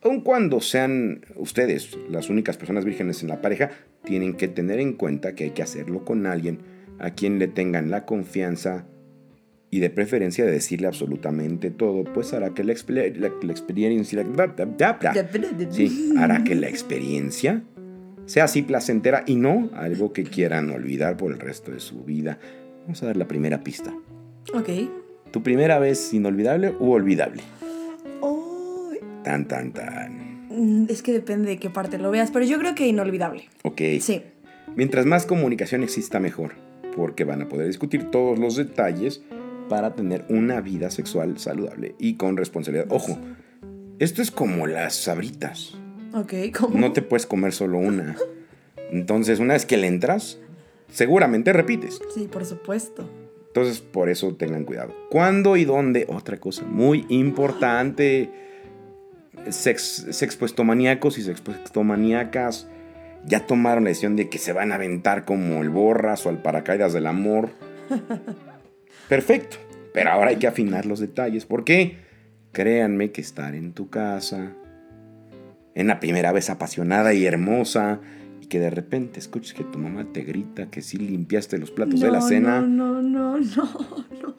Aun 0.02 0.20
cuando 0.22 0.60
sean 0.60 1.24
ustedes 1.36 1.96
las 2.10 2.28
únicas 2.28 2.56
personas 2.56 2.84
vírgenes 2.84 3.22
en 3.22 3.28
la 3.28 3.40
pareja, 3.40 3.70
tienen 4.04 4.34
que 4.34 4.48
tener 4.48 4.80
en 4.80 4.94
cuenta 4.94 5.34
que 5.34 5.44
hay 5.44 5.50
que 5.50 5.62
hacerlo 5.62 6.04
con 6.04 6.26
alguien 6.26 6.58
a 6.98 7.10
quien 7.10 7.38
le 7.38 7.46
tengan 7.46 7.90
la 7.90 8.04
confianza 8.04 8.84
y 9.74 9.80
de 9.80 9.88
preferencia 9.90 10.44
de 10.44 10.52
decirle 10.52 10.86
absolutamente 10.86 11.70
todo, 11.70 12.04
pues 12.04 12.32
hará 12.34 12.50
que 12.52 12.62
la, 12.62 12.74
exper- 12.74 13.16
la- 13.16 13.32
la 13.42 13.50
experiencia... 13.52 14.22
Sí, 15.70 16.12
hará 16.18 16.44
que 16.44 16.54
la 16.54 16.68
experiencia 16.68 17.62
sea 18.26 18.44
así 18.44 18.60
placentera 18.62 19.24
y 19.26 19.34
no 19.36 19.70
algo 19.74 20.12
que 20.12 20.24
quieran 20.24 20.68
olvidar 20.70 21.16
por 21.16 21.32
el 21.32 21.38
resto 21.40 21.72
de 21.72 21.80
su 21.80 22.04
vida. 22.04 22.38
Vamos 22.82 23.02
a 23.02 23.06
dar 23.06 23.16
la 23.16 23.26
primera 23.26 23.64
pista. 23.64 23.92
Ok. 24.54 24.68
¿Tu 25.30 25.42
primera 25.42 25.78
vez 25.78 26.12
inolvidable 26.12 26.74
u 26.78 26.90
olvidable? 26.92 27.42
Uy, 28.20 28.98
Tan, 29.24 29.48
tan, 29.48 29.72
tan. 29.72 30.46
mm, 30.50 30.86
es 30.90 31.02
que 31.02 31.12
depende 31.12 31.48
de 31.48 31.56
qué 31.58 31.70
parte 31.70 31.96
lo 31.98 32.10
veas, 32.10 32.30
pero 32.30 32.44
yo 32.44 32.58
creo 32.58 32.74
que 32.74 32.86
inolvidable. 32.86 33.44
Ok. 33.62 33.80
Sí. 34.00 34.22
Mientras 34.76 35.06
más 35.06 35.24
comunicación 35.26 35.82
exista, 35.82 36.20
mejor. 36.20 36.52
Porque 36.94 37.24
van 37.24 37.40
a 37.40 37.48
poder 37.48 37.66
discutir 37.68 38.10
todos 38.10 38.38
los 38.38 38.56
detalles 38.56 39.22
para 39.68 39.94
tener 39.94 40.24
una 40.28 40.60
vida 40.60 40.90
sexual 40.90 41.38
saludable 41.38 41.94
y 41.98 42.14
con 42.14 42.36
responsabilidad. 42.36 42.86
Ojo, 42.90 43.18
esto 43.98 44.22
es 44.22 44.30
como 44.30 44.66
las 44.66 44.94
sabritas. 44.94 45.74
Ok, 46.14 46.34
¿cómo? 46.58 46.78
No 46.78 46.92
te 46.92 47.02
puedes 47.02 47.26
comer 47.26 47.52
solo 47.52 47.78
una. 47.78 48.16
Entonces, 48.90 49.38
una 49.38 49.54
vez 49.54 49.64
que 49.64 49.76
le 49.76 49.86
entras, 49.86 50.38
seguramente 50.90 51.52
repites. 51.52 52.00
Sí, 52.14 52.28
por 52.28 52.44
supuesto. 52.44 53.08
Entonces, 53.48 53.80
por 53.80 54.08
eso 54.08 54.34
tengan 54.34 54.64
cuidado. 54.64 54.94
¿Cuándo 55.10 55.56
y 55.56 55.64
dónde? 55.64 56.06
Otra 56.08 56.38
cosa 56.38 56.64
muy 56.64 57.06
importante. 57.08 58.30
Sex, 59.48 60.06
sexpuestomaníacos 60.10 61.18
y 61.18 61.22
sexpuestomaníacas 61.22 62.68
ya 63.24 63.46
tomaron 63.46 63.84
la 63.84 63.88
decisión 63.88 64.16
de 64.16 64.28
que 64.28 64.38
se 64.38 64.52
van 64.52 64.72
a 64.72 64.76
aventar 64.76 65.24
como 65.24 65.62
el 65.62 65.70
borras 65.70 66.26
o 66.26 66.28
al 66.28 66.42
paracaídas 66.42 66.92
del 66.92 67.06
amor. 67.06 67.50
Perfecto. 69.08 69.56
Pero 69.92 70.10
ahora 70.10 70.30
hay 70.30 70.36
que 70.36 70.46
afinar 70.46 70.86
los 70.86 71.00
detalles. 71.00 71.44
¿Por 71.46 71.64
qué? 71.64 71.98
Créanme 72.52 73.12
que 73.12 73.20
estar 73.20 73.54
en 73.54 73.72
tu 73.72 73.90
casa, 73.90 74.52
en 75.74 75.86
la 75.86 76.00
primera 76.00 76.32
vez 76.32 76.50
apasionada 76.50 77.14
y 77.14 77.26
hermosa, 77.26 78.00
y 78.40 78.46
que 78.46 78.58
de 78.58 78.70
repente 78.70 79.20
escuches 79.20 79.54
que 79.54 79.64
tu 79.64 79.78
mamá 79.78 80.12
te 80.12 80.22
grita 80.22 80.70
que 80.70 80.82
sí 80.82 80.98
limpiaste 80.98 81.58
los 81.58 81.70
platos 81.70 82.00
de 82.00 82.10
la 82.10 82.20
cena. 82.20 82.60
No, 82.60 83.00
no, 83.00 83.02
no, 83.02 83.38
no, 83.38 84.06
no. 84.22 84.36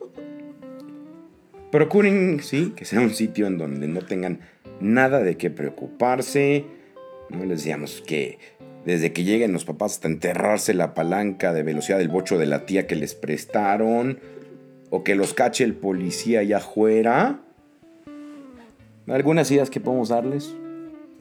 Procuren, 1.72 2.40
sí, 2.42 2.74
que 2.76 2.86
sea 2.86 3.00
un 3.00 3.10
sitio 3.10 3.48
en 3.48 3.58
donde 3.58 3.88
no 3.88 4.02
tengan 4.02 4.42
nada 4.80 5.24
de 5.24 5.38
qué 5.38 5.50
preocuparse. 5.50 6.66
No 7.32 7.46
les 7.46 7.60
decíamos 7.60 8.04
que 8.06 8.38
desde 8.86 9.12
que 9.12 9.24
lleguen 9.24 9.54
los 9.54 9.66
papás 9.66 9.94
hasta 9.94 10.08
enterrarse 10.08 10.76
la 10.76 10.94
palanca 10.94 11.52
de 11.52 11.64
velocidad 11.64 11.98
del 11.98 12.10
bocho 12.10 12.38
de 12.38 12.46
la 12.46 12.68
tía 12.68 12.86
que 12.86 12.96
les 12.96 13.16
prestaron. 13.16 14.20
O 14.96 15.04
que 15.04 15.16
los 15.16 15.34
cache 15.34 15.64
el 15.64 15.74
policía 15.74 16.42
allá 16.42 16.58
afuera. 16.58 17.40
¿Algunas 19.08 19.50
ideas 19.50 19.72
que 19.72 19.80
podemos 19.80 20.10
darles? 20.10 20.54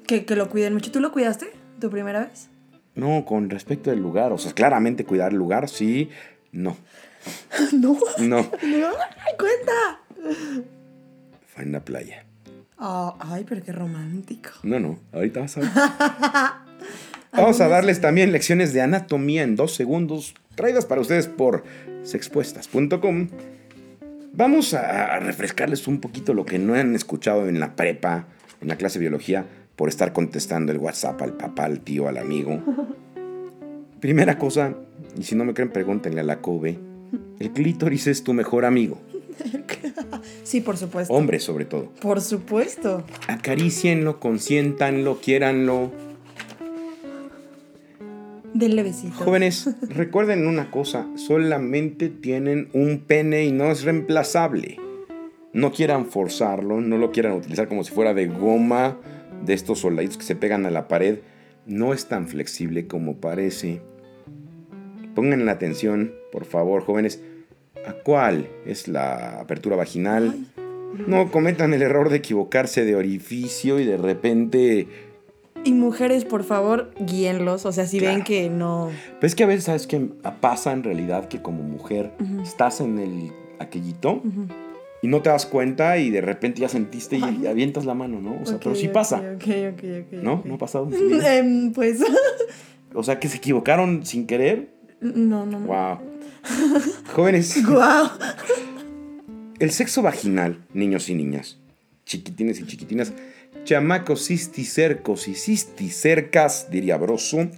Que, 0.07 0.27
que 0.27 0.37
lo 0.37 0.51
cuiden 0.51 0.75
mucho. 0.75 0.93
¿Tú 0.93 1.01
lo 1.01 1.11
cuidaste 1.11 1.47
tu 1.81 1.89
primera 1.89 2.27
vez? 2.27 2.51
No, 2.95 3.25
con 3.25 3.49
respecto 3.49 3.91
al 3.91 3.99
lugar. 3.99 4.31
O 4.31 4.37
sea, 4.37 4.53
claramente 4.53 5.07
cuidar 5.07 5.33
el 5.33 5.39
lugar, 5.39 5.71
sí. 5.71 6.11
No, 6.53 6.77
no. 7.73 7.97
no. 8.19 8.43
No, 8.63 8.91
cuenta. 9.39 10.01
Fue 11.47 11.65
en 11.65 11.73
la 11.73 11.83
playa. 11.83 12.27
Ah, 12.77 13.17
ay, 13.21 13.47
pero 13.49 13.63
qué 13.63 13.73
romántico. 13.73 14.51
No, 14.65 14.81
no, 14.81 14.99
ahorita 15.15 15.41
vas 15.41 15.57
a 15.57 15.61
ver. 15.61 15.71
Vamos 17.33 17.59
a 17.63 17.69
darles 17.69 18.03
también 18.03 18.33
lecciones 18.33 18.75
de 18.75 18.83
anatomía 18.83 19.45
en 19.45 19.57
dos 19.57 19.75
segundos, 19.75 20.35
traídas 20.57 20.85
para 20.85 21.01
ustedes 21.01 21.27
por 21.27 21.65
sexpuestas.com. 22.03 23.29
Vamos 24.35 24.73
a 24.75 25.19
refrescarles 25.21 25.87
un 25.87 26.01
poquito 26.01 26.33
lo 26.35 26.45
que 26.47 26.59
no 26.59 26.75
han 26.75 26.95
escuchado 26.95 27.49
en 27.49 27.61
la 27.61 27.77
prepa, 27.77 28.27
en 28.61 28.69
la 28.69 28.77
clase 28.77 28.99
de 28.99 29.05
biología, 29.05 29.45
por 29.77 29.89
estar 29.89 30.13
contestando 30.13 30.73
el 30.73 30.79
WhatsApp 30.79 31.21
al 31.23 31.35
papá, 31.35 31.65
al 31.65 31.81
tío, 31.81 32.09
al 32.09 32.17
amigo. 32.17 32.61
Primera 34.01 34.39
cosa, 34.39 34.75
y 35.19 35.23
si 35.25 35.35
no 35.35 35.45
me 35.45 35.55
creen, 35.55 35.71
pregúntenle 35.71 36.21
a 36.21 36.25
la 36.25 36.41
Kobe. 36.41 36.79
El 37.39 37.53
clítoris 37.53 38.07
es 38.07 38.25
tu 38.25 38.33
mejor 38.33 38.65
amigo, 38.65 38.99
Sí, 40.45 40.61
por 40.61 40.77
supuesto. 40.77 41.13
hombre 41.13 41.39
sobre 41.39 41.65
todo. 41.65 41.91
Por 42.01 42.21
supuesto. 42.21 43.05
Acaricienlo, 43.29 44.19
consiéntanlo, 44.21 45.21
quiéranlo. 45.21 45.91
Denle 48.55 48.83
besitos. 48.83 49.17
Jóvenes, 49.17 49.71
recuerden 49.89 50.47
una 50.47 50.71
cosa, 50.71 51.07
solamente 51.17 52.09
tienen 52.09 52.69
un 52.73 52.99
pene 53.07 53.45
y 53.45 53.53
no 53.53 53.71
es 53.71 53.85
reemplazable. 53.85 54.79
No 55.53 55.73
quieran 55.73 56.07
forzarlo, 56.07 56.81
no 56.81 56.99
lo 56.99 57.13
quieran 57.13 57.33
utilizar 57.33 57.69
como 57.69 57.85
si 57.85 57.93
fuera 57.93 58.15
de 58.15 58.27
goma 58.27 58.99
de 59.45 59.55
estos 59.55 59.81
soldaditos 59.81 60.19
que 60.19 60.25
se 60.25 60.37
pegan 60.37 60.67
a 60.67 60.71
la 60.71 60.89
pared. 60.89 61.19
No 61.67 61.93
es 61.93 62.07
tan 62.07 62.29
flexible 62.29 62.87
como 62.87 63.17
parece. 63.17 63.81
Pongan 65.15 65.45
la 65.45 65.53
atención, 65.53 66.13
por 66.31 66.45
favor, 66.45 66.83
jóvenes. 66.83 67.23
¿A 67.87 67.93
cuál 67.93 68.49
es 68.67 68.89
la 68.89 69.41
apertura 69.41 69.77
vaginal? 69.77 70.47
No 71.07 71.31
cometan 71.31 71.75
el 71.75 71.83
error 71.83 72.11
de 72.11 72.19
equivocarse 72.19 72.85
de 72.85 72.97
orificio 72.97 73.81
y 73.81 73.85
de 73.85 73.97
repente 73.97 74.87
Y 75.65 75.73
mujeres, 75.73 76.25
por 76.25 76.45
favor, 76.45 76.91
guíenlos. 76.99 77.67
O 77.67 77.73
sea, 77.73 77.87
si 77.87 78.01
ven 78.01 78.23
que 78.25 78.51
no. 78.51 78.91
Pero 79.21 79.27
es 79.27 79.35
que 79.35 79.45
a 79.45 79.47
veces, 79.47 79.65
¿sabes 79.65 79.87
qué? 79.87 80.01
Pasa 80.41 80.73
en 80.73 80.83
realidad 80.83 81.29
que 81.29 81.41
como 81.41 81.63
mujer 81.63 82.13
estás 82.43 82.81
en 82.81 82.99
el 82.99 83.33
aquellito 83.61 84.23
y 85.03 85.09
no 85.09 85.23
te 85.23 85.31
das 85.31 85.47
cuenta 85.47 85.99
y 85.99 86.11
de 86.11 86.21
repente 86.21 86.61
ya 86.61 86.69
sentiste 86.69 87.17
y, 87.17 87.41
y 87.43 87.47
avientas 87.47 87.85
la 87.85 87.95
mano, 87.95 88.21
¿no? 88.21 88.41
O 88.43 88.47
sea, 88.47 88.59
pero 88.59 88.75
sí 88.75 88.89
ok, 88.89 88.93
pasa. 88.93 89.19
Ok, 89.37 89.45
ok, 89.73 89.85
ok. 90.07 90.13
¿No? 90.23 90.43
¿No 90.45 90.55
ha 90.55 90.59
pasado? 90.59 90.87
vida? 90.87 91.37
Em, 91.37 91.73
pues. 91.73 92.01
O 92.95 93.03
sea, 93.03 93.19
que 93.19 93.27
se 93.29 93.39
equivocaron 93.39 94.05
sin 94.05 94.27
querer. 94.27 94.69
no, 95.01 95.47
no, 95.47 95.59
no. 95.59 95.67
Wow. 95.67 95.99
Jóvenes, 97.15 97.65
Guau. 97.67 98.11
el 99.59 99.71
sexo 99.71 100.03
vaginal, 100.03 100.59
niños 100.75 101.09
y 101.09 101.15
niñas, 101.15 101.59
chiquitines 102.05 102.61
y 102.61 102.67
chiquitinas, 102.67 103.15
chamacos 103.65 104.27
cisticercos 104.27 105.29
y 105.29 105.35
cisticercas, 105.35 106.71
diría 106.71 106.97
Broso. 106.97 107.49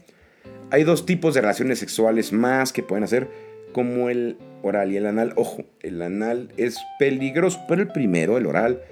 Hay 0.70 0.84
dos 0.84 1.06
tipos 1.06 1.34
de 1.34 1.40
relaciones 1.40 1.78
sexuales 1.78 2.32
más 2.32 2.72
que 2.72 2.82
pueden 2.82 3.04
hacer, 3.04 3.28
como 3.72 4.08
el 4.08 4.36
oral 4.62 4.92
y 4.92 4.96
el 4.96 5.06
anal. 5.06 5.32
Ojo, 5.36 5.64
el 5.82 6.00
anal 6.02 6.50
es 6.56 6.78
peligroso, 6.98 7.60
pero 7.68 7.82
el 7.82 7.88
primero, 7.88 8.38
el 8.38 8.46
oral, 8.46 8.82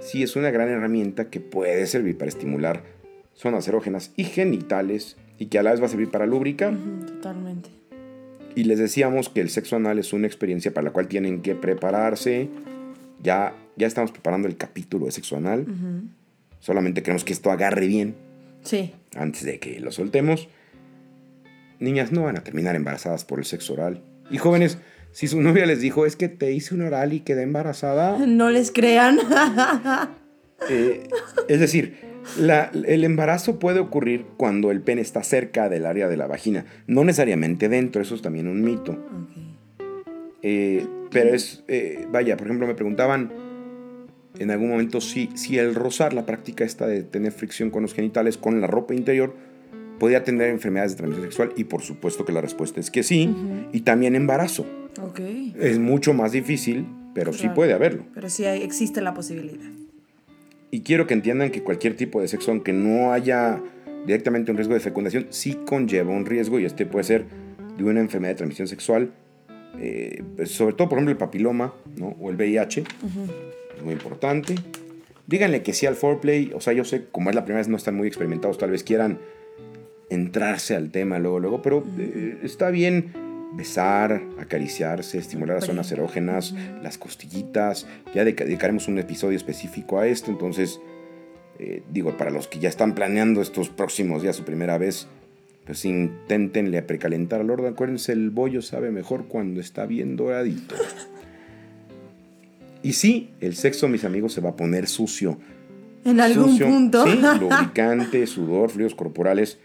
sí 0.00 0.22
es 0.22 0.36
una 0.36 0.50
gran 0.50 0.68
herramienta 0.68 1.30
que 1.30 1.40
puede 1.40 1.86
servir 1.86 2.18
para 2.18 2.28
estimular 2.28 2.82
zonas 3.34 3.66
erógenas 3.68 4.12
y 4.16 4.24
genitales 4.24 5.16
y 5.38 5.46
que 5.46 5.58
a 5.58 5.62
la 5.62 5.70
vez 5.70 5.80
va 5.80 5.86
a 5.86 5.88
servir 5.88 6.10
para 6.10 6.26
lubricar. 6.26 6.72
Ujú, 6.74 7.06
Totalmente. 7.06 7.70
Y 8.54 8.64
les 8.64 8.78
decíamos 8.78 9.30
que 9.30 9.40
el 9.40 9.48
sexo 9.48 9.76
anal 9.76 9.98
es 9.98 10.12
una 10.12 10.26
experiencia 10.26 10.74
para 10.74 10.86
la 10.86 10.90
cual 10.92 11.08
tienen 11.08 11.40
que 11.40 11.54
prepararse. 11.54 12.50
Ya, 13.22 13.54
ya 13.76 13.86
estamos 13.86 14.12
preparando 14.12 14.46
el 14.48 14.56
capítulo 14.56 15.06
de 15.06 15.12
sexo 15.12 15.36
anal. 15.36 15.60
Ujú. 15.62 16.08
Solamente 16.62 17.02
queremos 17.02 17.24
que 17.24 17.32
esto 17.32 17.50
agarre 17.50 17.88
bien 17.88 18.14
Sí. 18.62 18.92
antes 19.16 19.42
de 19.44 19.58
que 19.58 19.80
lo 19.80 19.90
soltemos. 19.90 20.48
Niñas 21.80 22.12
no 22.12 22.22
van 22.22 22.36
a 22.38 22.44
terminar 22.44 22.76
embarazadas 22.76 23.24
por 23.24 23.40
el 23.40 23.44
sexo 23.44 23.72
oral. 23.72 24.00
Y 24.30 24.38
jóvenes, 24.38 24.78
si 25.10 25.26
su 25.26 25.40
novia 25.42 25.66
les 25.66 25.80
dijo 25.80 26.06
es 26.06 26.14
que 26.14 26.28
te 26.28 26.52
hice 26.52 26.74
un 26.76 26.82
oral 26.82 27.12
y 27.12 27.20
quedé 27.20 27.42
embarazada, 27.42 28.16
No 28.26 28.50
les 28.50 28.70
crean. 28.70 29.18
eh, 30.70 31.02
es 31.48 31.58
decir, 31.60 31.96
la- 32.38 32.70
el 32.86 33.02
embarazo 33.02 33.58
puede 33.58 33.80
ocurrir 33.80 34.24
cuando 34.36 34.70
el 34.70 34.80
pene 34.82 35.00
está 35.02 35.24
cerca 35.24 35.68
del 35.68 35.84
área 35.84 36.06
de 36.06 36.16
la 36.16 36.28
vagina, 36.28 36.64
no 36.86 37.02
necesariamente 37.02 37.68
dentro, 37.68 38.00
eso 38.00 38.14
es 38.14 38.22
también 38.22 38.46
un 38.46 38.62
mito. 38.62 38.92
Ok. 38.92 39.82
Eh, 40.44 40.86
pero 41.10 41.34
es, 41.34 41.64
eh, 41.68 42.06
vaya, 42.10 42.36
por 42.36 42.46
ejemplo, 42.46 42.66
me 42.68 42.74
preguntaban 42.74 43.32
en 44.38 44.50
algún 44.50 44.70
momento 44.70 45.00
si, 45.00 45.28
si 45.34 45.58
el 45.58 45.74
rozar, 45.74 46.12
la 46.14 46.24
práctica 46.26 46.64
esta 46.64 46.86
de 46.86 47.02
tener 47.02 47.32
fricción 47.32 47.70
con 47.70 47.82
los 47.82 47.94
genitales, 47.94 48.36
con 48.38 48.60
la 48.60 48.66
ropa 48.66 48.94
interior, 48.94 49.34
podía 49.98 50.24
tener 50.24 50.48
enfermedades 50.50 50.92
de 50.92 50.96
transmisión 50.98 51.26
sexual. 51.26 51.52
Y 51.56 51.64
por 51.64 51.82
supuesto 51.82 52.24
que 52.24 52.32
la 52.32 52.40
respuesta 52.40 52.80
es 52.80 52.90
que 52.90 53.02
sí. 53.02 53.34
Y 53.72 53.80
también 53.82 54.14
embarazo. 54.16 54.66
Ok. 55.00 55.20
Es 55.60 55.78
mucho 55.78 56.12
más 56.14 56.32
difícil, 56.32 56.86
pero 57.14 57.32
sí 57.32 57.48
puede 57.48 57.72
haberlo. 57.72 58.04
Pero 58.14 58.28
sí 58.28 58.44
hay- 58.44 58.62
existe 58.62 59.00
la 59.00 59.14
posibilidad. 59.14 59.70
Y 60.70 60.80
quiero 60.80 61.06
que 61.06 61.14
entiendan 61.14 61.50
que 61.50 61.62
cualquier 61.62 61.94
tipo 61.96 62.20
de 62.20 62.28
sexo, 62.28 62.50
aunque 62.50 62.72
no 62.72 63.12
haya 63.12 63.60
directamente 64.06 64.50
un 64.50 64.56
riesgo 64.56 64.74
de 64.74 64.80
fecundación, 64.80 65.26
sí 65.30 65.58
conlleva 65.66 66.10
un 66.12 66.24
riesgo 66.26 66.58
y 66.58 66.64
este 66.64 66.86
puede 66.86 67.04
ser 67.04 67.26
de 67.76 67.84
una 67.84 68.00
enfermedad 68.00 68.32
de 68.32 68.36
transmisión 68.38 68.66
sexual, 68.68 69.12
eh, 69.78 70.22
sobre 70.46 70.74
todo 70.74 70.88
por 70.88 70.98
ejemplo 70.98 71.12
el 71.12 71.18
papiloma 71.18 71.74
¿no? 71.96 72.16
o 72.20 72.30
el 72.30 72.36
VIH, 72.36 72.80
es 72.80 72.86
muy 73.82 73.92
importante. 73.94 74.54
Díganle 75.26 75.62
que 75.62 75.72
sí 75.72 75.86
al 75.86 75.94
foreplay, 75.96 76.52
o 76.54 76.60
sea, 76.60 76.72
yo 76.72 76.84
sé, 76.84 77.04
como 77.10 77.30
es 77.30 77.36
la 77.36 77.44
primera 77.44 77.60
vez, 77.60 77.68
no 77.68 77.76
están 77.76 77.94
muy 77.96 78.08
experimentados, 78.08 78.58
tal 78.58 78.70
vez 78.70 78.82
quieran 78.84 79.18
entrarse 80.10 80.74
al 80.74 80.90
tema 80.90 81.18
luego, 81.18 81.40
luego, 81.40 81.62
pero 81.62 81.84
eh, 81.98 82.38
está 82.42 82.70
bien 82.70 83.12
besar, 83.54 84.22
acariciarse, 84.38 85.18
estimular 85.18 85.56
las 85.56 85.66
zonas 85.66 85.90
erógenas, 85.92 86.54
las 86.82 86.98
costillitas. 86.98 87.86
Ya 88.14 88.24
dedica- 88.24 88.44
dedicaremos 88.44 88.88
un 88.88 88.98
episodio 88.98 89.36
específico 89.36 89.98
a 89.98 90.06
esto, 90.06 90.30
entonces, 90.30 90.80
eh, 91.58 91.82
digo, 91.90 92.16
para 92.16 92.30
los 92.30 92.48
que 92.48 92.58
ya 92.58 92.68
están 92.68 92.94
planeando 92.94 93.40
estos 93.42 93.68
próximos 93.68 94.22
días 94.22 94.36
su 94.36 94.44
primera 94.44 94.76
vez, 94.78 95.06
pues 95.64 95.84
inténtenle 95.84 96.78
a 96.78 96.86
precalentar 96.86 97.40
al 97.40 97.50
orden. 97.50 97.72
Acuérdense, 97.72 98.12
el 98.12 98.30
bollo 98.30 98.62
sabe 98.62 98.90
mejor 98.90 99.28
cuando 99.28 99.60
está 99.60 99.86
bien 99.86 100.16
doradito. 100.16 100.74
Y 102.82 102.94
sí, 102.94 103.30
el 103.40 103.54
sexo, 103.54 103.88
mis 103.88 104.04
amigos, 104.04 104.32
se 104.32 104.40
va 104.40 104.50
a 104.50 104.56
poner 104.56 104.88
sucio. 104.88 105.38
En 106.04 106.20
algún 106.20 106.50
Sucio, 106.50 106.66
punto. 106.66 107.04
Sí, 107.06 107.20
lubricante, 107.40 108.26
sudor, 108.26 108.70
fluidos 108.70 108.94
corporales. 108.94 109.58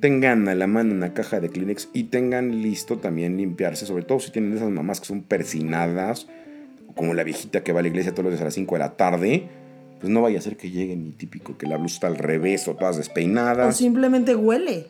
Tengan 0.00 0.48
a 0.48 0.54
la 0.54 0.66
mano 0.66 0.94
una 0.94 1.14
caja 1.14 1.40
de 1.40 1.48
Kleenex 1.48 1.88
y 1.92 2.04
tengan 2.04 2.62
listo 2.62 2.98
también 2.98 3.36
limpiarse, 3.36 3.86
sobre 3.86 4.04
todo 4.04 4.20
si 4.20 4.30
tienen 4.30 4.52
esas 4.52 4.70
mamás 4.70 5.00
que 5.00 5.06
son 5.06 5.22
persinadas, 5.22 6.28
como 6.94 7.14
la 7.14 7.24
viejita 7.24 7.64
que 7.64 7.72
va 7.72 7.80
a 7.80 7.82
la 7.82 7.88
iglesia 7.88 8.12
todos 8.12 8.24
los 8.24 8.32
días 8.32 8.42
a 8.42 8.44
las 8.44 8.54
5 8.54 8.74
de 8.74 8.78
la 8.78 8.96
tarde. 8.96 9.48
Pues 10.00 10.12
no 10.12 10.22
vaya 10.22 10.38
a 10.38 10.42
ser 10.42 10.56
que 10.56 10.70
llegue 10.70 10.94
mi 10.96 11.12
típico 11.12 11.56
que 11.56 11.66
la 11.66 11.76
blusa 11.76 11.94
está 11.94 12.06
al 12.08 12.18
revés 12.18 12.68
o 12.68 12.74
todas 12.74 12.96
o 12.96 12.98
despeinadas. 12.98 13.76
simplemente 13.76 14.36
huele. 14.36 14.86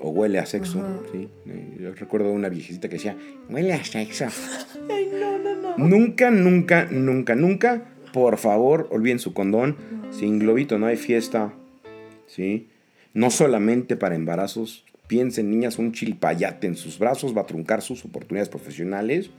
O 0.00 0.10
huele 0.10 0.38
a 0.38 0.46
sexo, 0.46 0.80
Ajá. 0.80 0.98
sí. 1.12 1.28
Eh, 1.46 1.76
Yo 1.80 1.94
recuerdo 1.94 2.30
una 2.32 2.48
viejecita 2.48 2.88
que 2.88 2.96
decía, 2.96 3.16
huele 3.48 3.72
a 3.72 3.84
sexo. 3.84 4.26
Ay, 4.90 5.08
no, 5.12 5.38
no, 5.38 5.54
no. 5.54 5.78
Nunca, 5.78 6.30
nunca, 6.30 6.86
nunca, 6.90 7.34
nunca, 7.34 7.84
por 8.12 8.36
favor, 8.38 8.88
olviden 8.90 9.18
su 9.18 9.32
condón. 9.32 9.76
Sin 10.10 10.38
globito 10.38 10.78
no 10.78 10.86
hay 10.86 10.96
fiesta, 10.96 11.52
¿sí? 12.26 12.68
No 13.14 13.30
solamente 13.30 13.96
para 13.96 14.14
embarazos. 14.14 14.84
Piensen, 15.06 15.50
niñas, 15.50 15.78
un 15.78 15.92
chilpayate 15.92 16.66
en 16.66 16.74
sus 16.76 16.98
brazos 16.98 17.36
va 17.36 17.42
a 17.42 17.46
truncar 17.46 17.80
sus 17.82 18.04
oportunidades 18.04 18.48
profesionales. 18.48 19.30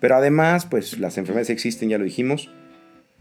Pero 0.00 0.16
además, 0.16 0.66
pues 0.66 0.98
las 0.98 1.16
enfermedades 1.16 1.50
existen, 1.50 1.88
ya 1.90 1.98
lo 1.98 2.04
dijimos. 2.04 2.50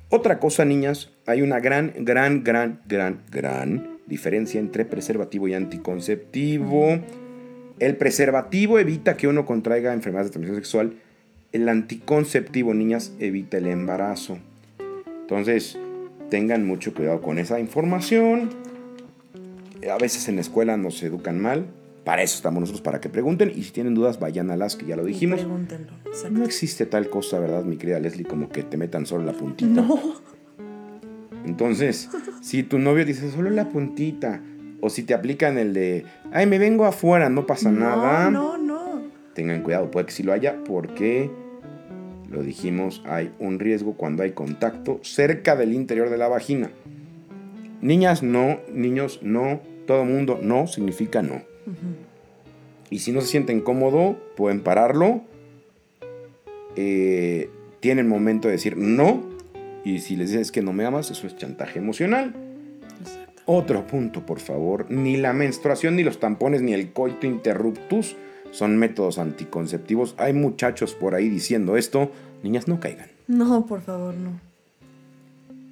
Otra 0.09 0.39
cosa, 0.39 0.65
niñas, 0.65 1.11
hay 1.25 1.41
una 1.41 1.59
gran, 1.59 1.93
gran, 1.99 2.43
gran, 2.43 2.81
gran, 2.87 3.21
gran 3.31 3.92
diferencia 4.07 4.59
entre 4.59 4.85
preservativo 4.85 5.47
y 5.47 5.53
anticonceptivo. 5.53 6.99
El 7.79 7.97
preservativo 7.97 8.79
evita 8.79 9.17
que 9.17 9.27
uno 9.27 9.45
contraiga 9.45 9.93
enfermedades 9.93 10.29
de 10.29 10.33
transmisión 10.33 10.57
sexual. 10.57 10.93
El 11.51 11.69
anticonceptivo, 11.69 12.73
niñas, 12.73 13.13
evita 13.19 13.57
el 13.57 13.67
embarazo. 13.67 14.37
Entonces, 15.21 15.77
tengan 16.29 16.65
mucho 16.65 16.93
cuidado 16.93 17.21
con 17.21 17.39
esa 17.39 17.59
información. 17.59 18.49
A 19.91 19.97
veces 19.97 20.27
en 20.27 20.35
la 20.35 20.41
escuela 20.41 20.77
nos 20.77 21.01
educan 21.03 21.39
mal. 21.39 21.67
Para 22.03 22.21
eso 22.21 22.35
estamos 22.35 22.61
nosotros, 22.61 22.81
para 22.81 22.99
que 22.99 23.09
pregunten. 23.09 23.51
Y 23.55 23.63
si 23.63 23.71
tienen 23.71 23.93
dudas, 23.93 24.19
vayan 24.19 24.51
a 24.51 24.57
las 24.57 24.75
que 24.75 24.85
ya 24.85 24.95
lo 24.95 25.05
dijimos. 25.05 25.45
No 26.31 26.43
existe 26.43 26.85
tal 26.85 27.09
cosa, 27.09 27.39
¿verdad, 27.39 27.63
mi 27.63 27.77
querida 27.77 27.99
Leslie? 27.99 28.25
Como 28.25 28.49
que 28.49 28.63
te 28.63 28.77
metan 28.77 29.05
solo 29.05 29.23
la 29.23 29.33
puntita. 29.33 29.81
No. 29.81 30.15
Entonces, 31.53 32.09
si 32.41 32.63
tu 32.63 32.79
novio 32.79 33.05
dice 33.05 33.29
solo 33.29 33.51
la 33.51 33.69
puntita, 33.69 34.41
o 34.81 34.89
si 34.89 35.03
te 35.03 35.13
aplican 35.13 35.59
el 35.59 35.71
de, 35.75 36.03
ay, 36.31 36.47
me 36.47 36.57
vengo 36.57 36.85
afuera, 36.85 37.29
no 37.29 37.45
pasa 37.45 37.69
nada, 37.69 38.31
No, 38.31 38.57
no, 38.57 39.03
tengan 39.35 39.61
cuidado, 39.61 39.91
puede 39.91 40.07
que 40.07 40.13
sí 40.13 40.23
lo 40.23 40.33
haya, 40.33 40.63
porque 40.65 41.29
lo 42.27 42.41
dijimos, 42.41 43.03
hay 43.05 43.31
un 43.37 43.59
riesgo 43.59 43.93
cuando 43.93 44.23
hay 44.23 44.31
contacto 44.31 44.99
cerca 45.03 45.55
del 45.55 45.73
interior 45.73 46.09
de 46.09 46.17
la 46.17 46.27
vagina. 46.27 46.71
Niñas, 47.81 48.23
no, 48.23 48.57
niños, 48.73 49.19
no, 49.21 49.61
todo 49.85 50.05
mundo, 50.05 50.39
no 50.41 50.65
significa 50.65 51.21
no. 51.21 51.43
Y 52.89 52.97
si 52.97 53.11
no 53.11 53.21
se 53.21 53.27
sienten 53.27 53.61
cómodo, 53.61 54.17
pueden 54.35 54.61
pararlo. 54.61 55.21
Eh, 56.75 57.51
tienen 57.79 58.07
momento 58.07 58.47
de 58.47 58.53
decir 58.53 58.75
no. 58.75 59.32
Y 59.83 59.99
si 59.99 60.15
les 60.15 60.31
dices 60.31 60.51
que 60.51 60.61
no 60.61 60.73
me 60.73 60.85
amas, 60.85 61.11
eso 61.11 61.27
es 61.27 61.35
chantaje 61.35 61.79
emocional. 61.79 62.33
Otro 63.45 63.85
punto, 63.85 64.25
por 64.25 64.39
favor. 64.39 64.85
Ni 64.89 65.17
la 65.17 65.33
menstruación, 65.33 65.95
ni 65.97 66.03
los 66.03 66.19
tampones, 66.19 66.61
ni 66.61 66.73
el 66.73 66.91
coito 66.93 67.27
interruptus 67.27 68.15
son 68.51 68.77
métodos 68.77 69.17
anticonceptivos. 69.17 70.15
Hay 70.17 70.31
muchachos 70.33 70.93
por 70.93 71.15
ahí 71.15 71.27
diciendo 71.27 71.75
esto. 71.75 72.11
Niñas, 72.43 72.67
no 72.67 72.79
caigan. 72.79 73.07
No, 73.27 73.65
por 73.65 73.81
favor, 73.81 74.13
no. 74.15 74.39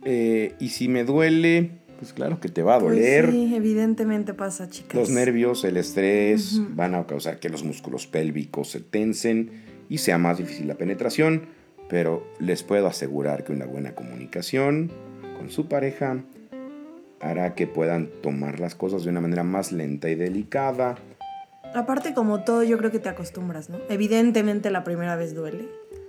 Eh, 0.03 0.55
y 0.59 0.69
si 0.69 0.87
me 0.87 1.03
duele, 1.03 1.69
pues 1.99 2.11
claro 2.11 2.39
que 2.39 2.49
te 2.49 2.63
va 2.63 2.75
a 2.75 2.79
Pues 2.79 2.95
doler. 2.95 3.31
sí, 3.31 3.53
evidentemente 3.55 4.33
pasa, 4.33 4.69
chicas. 4.69 4.95
Los 4.95 5.09
nervios, 5.09 5.63
el 5.63 5.77
estrés 5.77 6.59
van 6.75 6.95
a 6.95 7.05
causar 7.05 7.39
que 7.39 7.49
los 7.49 7.63
músculos 7.63 8.07
pélvicos 8.07 8.69
se 8.69 8.79
tensen 8.79 9.51
y 9.89 9.99
sea 9.99 10.17
más 10.17 10.39
difícil 10.39 10.67
la 10.67 10.75
penetración, 10.75 11.43
pero 11.91 12.25
les 12.39 12.63
puedo 12.63 12.87
asegurar 12.87 13.43
que 13.43 13.51
una 13.51 13.65
buena 13.65 13.93
comunicación 13.93 14.89
con 15.37 15.51
su 15.51 15.67
pareja 15.67 16.23
hará 17.19 17.53
que 17.53 17.67
puedan 17.67 18.09
tomar 18.23 18.61
las 18.61 18.75
cosas 18.75 19.03
de 19.03 19.09
una 19.09 19.19
manera 19.19 19.43
más 19.43 19.73
lenta 19.73 20.09
y 20.09 20.15
delicada. 20.15 20.95
Aparte, 21.75 22.13
como 22.13 22.45
todo, 22.45 22.63
yo 22.63 22.77
creo 22.77 22.91
que 22.91 22.99
te 22.99 23.09
acostumbras, 23.09 23.69
¿no? 23.69 23.77
Evidentemente 23.89 24.71
la 24.71 24.85
primera 24.85 25.17
vez 25.17 25.35
duele. 25.35 25.67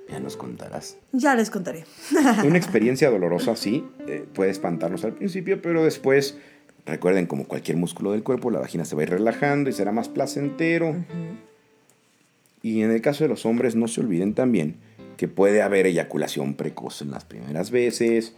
Ya 0.08 0.20
nos 0.20 0.36
contarás. 0.36 0.98
Ya 1.10 1.34
les 1.34 1.50
contaré. 1.50 1.84
Una 2.46 2.58
experiencia 2.58 3.10
dolorosa, 3.10 3.56
sí, 3.56 3.84
eh, 4.06 4.24
puede 4.32 4.52
espantarnos 4.52 5.04
al 5.04 5.14
principio, 5.14 5.60
pero 5.60 5.82
después, 5.82 6.38
recuerden, 6.86 7.26
como 7.26 7.48
cualquier 7.48 7.76
músculo 7.76 8.12
del 8.12 8.22
cuerpo, 8.22 8.52
la 8.52 8.60
vagina 8.60 8.84
se 8.84 8.94
va 8.94 9.02
a 9.02 9.04
ir 9.04 9.10
relajando 9.10 9.68
y 9.68 9.72
será 9.72 9.90
más 9.90 10.08
placentero. 10.08 10.94
Y 12.62 12.82
en 12.82 12.92
el 12.92 13.02
caso 13.02 13.24
de 13.24 13.28
los 13.28 13.44
hombres, 13.44 13.74
no 13.74 13.88
se 13.88 14.00
olviden 14.00 14.34
también 14.34 14.76
que 15.16 15.28
puede 15.28 15.62
haber 15.62 15.86
eyaculación 15.86 16.54
precoz 16.54 17.02
en 17.02 17.10
las 17.10 17.24
primeras 17.24 17.70
veces. 17.70 18.34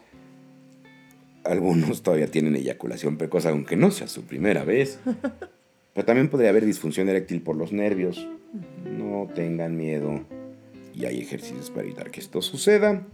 Algunos 1.44 2.02
todavía 2.02 2.30
tienen 2.30 2.56
eyaculación 2.56 3.16
precoz, 3.16 3.46
aunque 3.46 3.76
no 3.76 3.90
sea 3.90 4.08
su 4.08 4.22
primera 4.22 4.64
vez. 4.64 4.98
Pero 5.94 6.04
también 6.06 6.28
podría 6.28 6.50
haber 6.50 6.64
disfunción 6.64 7.08
eréctil 7.08 7.40
por 7.40 7.56
los 7.56 7.72
nervios. 7.72 8.26
No 8.84 9.28
tengan 9.34 9.76
miedo. 9.76 10.24
Y 10.94 11.06
hay 11.06 11.20
ejercicios 11.20 11.70
para 11.70 11.82
evitar 11.82 12.10
que 12.10 12.20
esto 12.20 12.42
suceda. 12.42 13.06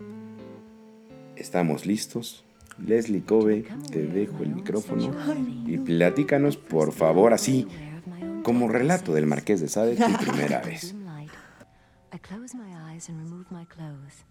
Estamos 1.37 1.87
listos. 1.87 2.45
Leslie 2.87 3.23
Kobe, 3.23 3.65
te 3.91 4.07
dejo 4.07 4.43
el 4.43 4.55
micrófono 4.55 5.15
y 5.67 5.77
platícanos, 5.79 6.57
por 6.57 6.93
favor, 6.93 7.35
así 7.35 7.67
como 8.43 8.69
relato 8.69 9.13
del 9.13 9.27
Marqués 9.27 9.61
de 9.61 9.69
Sade, 9.69 9.97
tu 9.97 10.13
primera 10.25 10.61
vez. 10.63 10.95
Eyes 13.01 13.09
and 13.09 13.19
remove 13.19 13.47
my 13.51 13.65
clothes. 13.65 14.27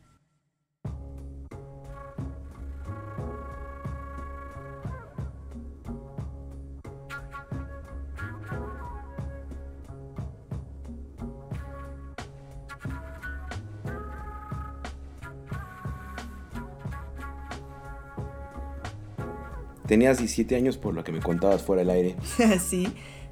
Tenías 19.87 20.19
17 20.19 20.55
años 20.55 20.77
por 20.77 20.93
lo 20.93 21.03
que 21.03 21.11
me 21.11 21.19
contabas 21.19 21.63
fuera 21.63 21.79
del 21.79 21.89
aire. 21.89 22.15
sí, 22.59 22.87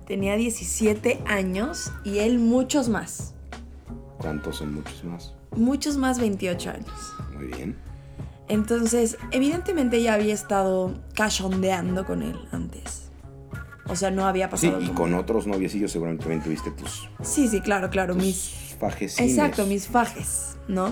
tenía 0.07 0.35
17 0.35 1.21
años 1.27 1.91
y 2.03 2.19
él 2.19 2.39
muchos 2.39 2.89
más. 2.89 3.36
¿Cuántos 4.27 4.57
son 4.57 4.73
muchos 4.73 5.03
más? 5.05 5.33
Muchos 5.55 5.95
más 5.95 6.19
28 6.19 6.69
años. 6.71 7.13
Muy 7.33 7.47
bien. 7.47 7.77
Entonces, 8.49 9.17
evidentemente 9.31 10.01
ya 10.03 10.15
había 10.15 10.33
estado 10.33 10.93
cachondeando 11.15 12.05
con 12.05 12.21
él 12.23 12.37
antes. 12.51 13.03
O 13.87 13.95
sea, 13.95 14.11
no 14.11 14.25
había 14.27 14.47
Sí, 14.47 14.67
pasado. 14.67 14.81
y 14.81 14.87
como- 14.87 14.99
con 14.99 15.13
otros 15.13 15.47
noviecillos 15.47 15.93
seguramente 15.93 16.23
también 16.23 16.43
tuviste 16.43 16.71
tus, 16.71 17.07
Sí, 17.21 17.47
sí, 17.47 17.61
claro, 17.61 17.89
claro. 17.89 18.15
tus 18.15 18.21
Mis... 18.23 18.75
fajecines. 18.77 19.31
Exacto, 19.31 19.65
mis 19.65 19.87
fajes, 19.87 20.57
¿no? 20.67 20.91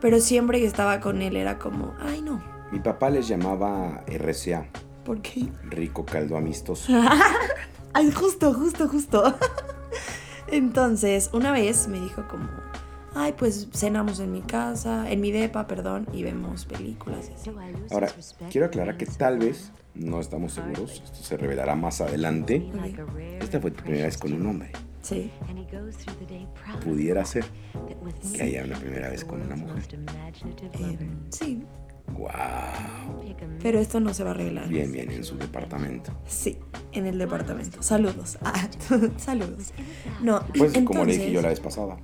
Pero 0.00 0.18
siempre 0.18 0.58
que 0.58 0.66
estaba 0.66 0.98
con 0.98 1.22
él 1.22 1.36
era 1.36 1.60
como, 1.60 1.94
ay 2.00 2.20
no, 2.20 2.42
Mi 2.72 2.80
papá 2.80 3.10
les 3.10 3.28
llamaba 3.28 4.02
RCA, 4.08 4.66
¿por 5.04 5.22
qué? 5.22 5.46
rico 5.70 6.04
caldo 6.04 6.36
amistoso. 6.36 6.92
Ay, 7.94 8.10
justo, 8.10 8.52
justo, 8.54 8.88
justo. 8.88 9.36
Entonces, 10.48 11.30
una 11.32 11.52
vez 11.52 11.86
me 11.88 12.00
dijo 12.00 12.26
como, 12.28 12.48
ay, 13.14 13.34
pues 13.36 13.68
cenamos 13.72 14.20
en 14.20 14.32
mi 14.32 14.40
casa, 14.42 15.10
en 15.10 15.20
mi 15.20 15.30
depa, 15.32 15.66
perdón, 15.66 16.06
y 16.12 16.22
vemos 16.22 16.64
películas 16.64 17.30
y 17.30 17.34
así. 17.34 17.50
Ahora, 17.90 18.08
quiero 18.50 18.66
aclarar 18.66 18.96
que 18.96 19.06
tal 19.06 19.38
vez, 19.38 19.70
no 19.94 20.20
estamos 20.20 20.52
seguros, 20.52 21.02
esto 21.04 21.22
se 21.22 21.36
revelará 21.36 21.74
más 21.74 22.00
adelante. 22.00 22.70
rare 22.72 23.38
Esta 23.38 23.60
fue 23.60 23.70
tu 23.70 23.82
primera 23.82 24.04
vez 24.06 24.16
con 24.18 24.32
un 24.32 24.46
hombre. 24.46 24.70
Sí. 25.02 25.30
Pudiera 26.84 27.24
ser 27.24 27.44
que 28.36 28.42
haya 28.42 28.64
una 28.64 28.78
primera 28.78 29.08
vez 29.08 29.24
con 29.24 29.42
una 29.42 29.56
mujer. 29.56 29.82
Eh, 30.74 30.98
sí, 31.30 31.62
¡Wow! 32.18 32.28
Pero 33.62 33.78
esto 33.78 34.00
no 34.00 34.12
se 34.12 34.24
va 34.24 34.32
a 34.32 34.34
revelar. 34.34 34.68
Bien, 34.68 34.90
bien, 34.92 35.10
en 35.10 35.24
su 35.24 35.36
departamento. 35.38 36.12
Sí, 36.26 36.58
en 36.92 37.06
el 37.06 37.16
departamento. 37.18 37.82
Saludos. 37.82 38.38
Ah, 38.42 38.68
saludos. 39.16 39.72
No, 40.20 40.40
Pues 40.56 40.72
como 40.84 41.04
le 41.04 41.12
dije 41.12 41.24
entonces- 41.26 41.32
yo 41.32 41.42
la 41.42 41.48
vez 41.48 41.60
pasada, 41.60 41.96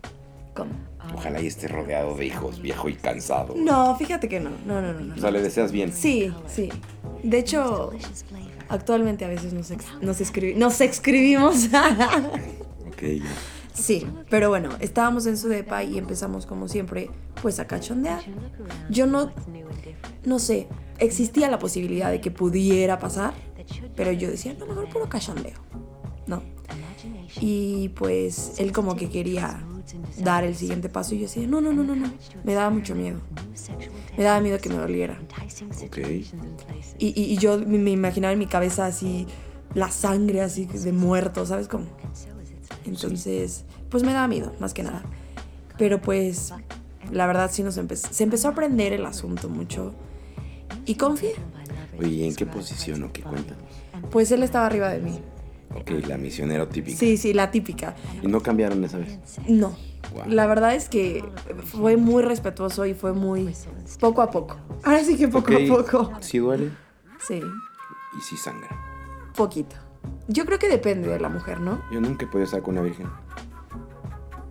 ¿Cómo? 0.59 0.89
ojalá 1.15 1.41
y 1.41 1.47
esté 1.47 1.69
rodeado 1.69 2.15
de 2.17 2.27
hijos, 2.27 2.61
viejo 2.61 2.89
y 2.91 2.95
cansado. 2.95 3.55
No, 3.57 3.97
fíjate 3.97 4.29
que 4.29 4.41
no. 4.41 4.51
No, 4.67 4.83
no, 4.83 4.93
no. 4.93 5.01
no. 5.01 5.15
O 5.15 5.19
sea, 5.19 5.31
le 5.31 5.41
deseas 5.41 5.73
bien. 5.73 5.91
Sí, 5.93 6.31
sí. 6.47 6.69
De 7.23 7.39
hecho, 7.39 7.93
actualmente 8.69 9.25
a 9.25 9.29
veces 9.29 9.53
nos, 9.55 9.71
ex- 9.71 9.87
nos, 10.03 10.21
escribi- 10.21 10.55
nos 10.57 10.81
escribimos. 10.81 11.69
Ok, 12.89 13.03
ya. 13.23 13.25
Sí, 13.73 14.05
pero 14.29 14.49
bueno, 14.49 14.71
estábamos 14.81 15.27
en 15.27 15.39
su 15.39 15.47
depa 15.49 15.85
y 15.85 15.99
empezamos 15.99 16.47
como 16.47 16.67
siempre, 16.67 17.11
pues 17.41 17.61
a 17.61 17.67
cachondear. 17.69 18.21
Yo 18.91 19.07
no, 19.07 19.31
no 20.25 20.39
sé, 20.41 20.67
existía 20.99 21.49
la 21.49 21.61
posibilidad 21.61 22.11
de 22.11 22.21
que 22.21 22.33
pudiera 22.33 22.99
pasar, 22.99 23.35
pero 23.95 24.11
yo 24.11 24.29
decía, 24.29 24.55
no, 24.59 24.67
mejor 24.67 24.89
puro 24.89 25.09
cachondeo, 25.09 25.55
¿no? 26.27 26.43
Y 27.41 27.91
pues 27.91 28.55
él 28.59 28.73
como 28.73 28.97
que 28.97 29.09
quería 29.09 29.63
dar 30.19 30.45
el 30.45 30.55
siguiente 30.57 30.89
paso 30.89 31.15
y 31.15 31.19
yo 31.19 31.23
decía, 31.27 31.47
no, 31.47 31.61
no, 31.61 31.73
no, 31.73 31.83
no, 31.85 31.95
no, 31.97 32.11
me 32.45 32.55
daba 32.55 32.71
mucho 32.71 32.95
miedo. 32.95 33.21
Me 34.17 34.25
daba 34.25 34.41
miedo 34.41 34.59
que 34.59 34.69
me 34.69 34.77
doliera. 34.77 35.21
Ok. 35.85 35.99
Y, 36.99 37.07
y- 37.21 37.33
y 37.33 37.37
yo 37.39 37.59
me, 37.59 37.91
imaginaba 37.91 38.33
en 38.33 38.39
mi 38.39 38.47
cabeza 38.47 38.87
así 38.87 39.27
la 39.75 39.91
sangre 39.91 40.41
así 40.41 40.65
de 40.67 40.93
muerto, 40.93 41.45
¿sabes 41.47 41.69
cómo? 41.69 41.87
Entonces, 42.85 43.65
pues 43.91 44.03
me 44.03 44.13
daba 44.13 44.29
miedo, 44.29 44.53
más 44.61 44.75
que 44.75 44.83
nada. 44.83 45.03
Pero 45.77 46.01
pues, 46.01 46.53
la 47.13 47.27
verdad 47.27 47.51
sí 47.53 47.63
nos 47.63 47.77
empezó, 47.77 48.09
se 48.13 48.25
empezó 48.25 48.49
a 48.49 48.53
aprender 48.53 48.93
el 48.93 49.05
asunto 49.07 49.49
mucho. 49.49 49.95
Y 50.87 50.95
confié. 50.95 51.35
Oye, 51.99 52.09
¿y 52.09 52.25
en 52.29 52.35
qué 52.35 52.47
posición 52.47 53.03
o 53.05 53.13
qué 53.13 53.23
cuéntanos? 53.23 53.63
Pues 54.11 54.31
él 54.33 54.43
estaba 54.43 54.67
arriba 54.67 54.89
de 54.89 55.01
mí. 55.01 55.21
Ok, 55.75 55.91
la 56.07 56.17
misionero 56.17 56.67
típica. 56.69 56.99
Sí, 56.99 57.17
sí, 57.17 57.33
la 57.35 57.51
típica. 57.51 57.95
¿Y 58.23 58.27
no 58.27 58.41
cambiaron 58.41 58.83
esa 58.85 58.99
vez? 58.99 59.19
No. 59.49 59.77
La 60.27 60.47
verdad 60.47 60.75
es 60.75 60.89
que 60.89 61.23
fue 61.65 61.97
muy 61.97 62.23
respetuoso 62.23 62.87
y 62.87 62.95
fue 62.95 63.13
muy 63.13 63.55
poco 64.01 64.23
a 64.23 64.31
poco. 64.31 64.57
Ahora 64.83 65.05
sí 65.05 65.17
que 65.17 65.29
poco 65.29 65.53
a 65.53 65.59
poco. 65.69 66.13
Sí 66.21 66.39
duele 66.39 66.71
Sí, 67.27 67.41
y 68.17 68.21
sí 68.23 68.37
sangra. 68.37 68.69
poquito. 69.37 69.77
Yo 70.29 70.45
creo 70.47 70.59
que 70.59 70.69
depende 70.69 71.09
de 71.09 71.21
la 71.21 71.29
mujer, 71.29 71.61
¿no? 71.61 71.83
Yo 71.93 72.01
nunca 72.01 72.25
he 72.25 72.29
podido 72.29 72.45
estar 72.47 72.63
con 72.63 72.75
una 72.79 72.83
virgen. 72.83 73.07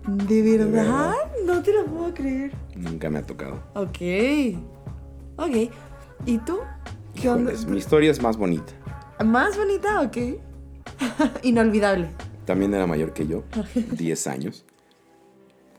¿De 0.07 0.41
verdad? 0.57 0.71
verdad? 0.71 1.13
No 1.45 1.61
te 1.63 1.73
lo 1.73 1.85
puedo 1.85 2.13
creer. 2.13 2.53
Nunca 2.75 3.09
me 3.09 3.19
ha 3.19 3.25
tocado. 3.25 3.55
Ok. 3.73 3.97
Ok. 5.37 5.71
¿Y 6.25 6.37
tú? 6.39 6.59
¿Qué 7.15 7.29
onda? 7.29 7.51
Híjoles, 7.51 7.65
mi 7.67 7.77
historia 7.77 8.11
es 8.11 8.21
más 8.21 8.37
bonita. 8.37 8.73
¿Más 9.25 9.57
bonita? 9.57 10.01
Ok. 10.01 10.17
Inolvidable. 11.43 12.09
También 12.45 12.73
era 12.73 12.87
mayor 12.87 13.13
que 13.13 13.27
yo, 13.27 13.43
10 13.91 14.27
años. 14.27 14.65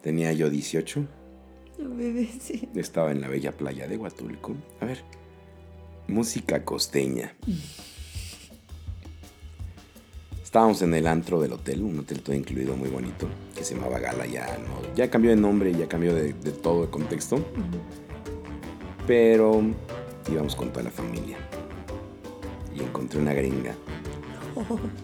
Tenía 0.02 0.32
yo 0.32 0.50
18. 0.50 1.06
Bebé, 1.78 2.28
sí. 2.40 2.68
Estaba 2.74 3.10
en 3.10 3.20
la 3.20 3.28
bella 3.28 3.52
playa 3.56 3.88
de 3.88 3.96
Huatulco. 3.96 4.54
A 4.80 4.84
ver, 4.84 5.02
música 6.06 6.64
costeña. 6.64 7.34
Estábamos 10.42 10.80
en 10.82 10.94
el 10.94 11.06
antro 11.06 11.40
del 11.40 11.52
hotel, 11.52 11.82
un 11.82 11.98
hotel 11.98 12.22
todo 12.22 12.34
incluido 12.34 12.76
muy 12.76 12.88
bonito, 12.88 13.28
que 13.54 13.64
se 13.64 13.74
llamaba 13.74 13.98
Gala. 13.98 14.26
Ya, 14.26 14.46
no, 14.58 14.94
ya 14.94 15.10
cambió 15.10 15.30
de 15.30 15.36
nombre, 15.36 15.72
ya 15.72 15.88
cambió 15.88 16.14
de, 16.14 16.32
de 16.32 16.52
todo 16.52 16.82
de 16.82 16.90
contexto. 16.90 17.44
Pero 19.06 19.62
íbamos 20.30 20.56
con 20.56 20.70
toda 20.70 20.84
la 20.84 20.90
familia. 20.90 21.38
Y 22.74 22.80
encontré 22.82 23.20
una 23.20 23.32
gringa. 23.32 23.74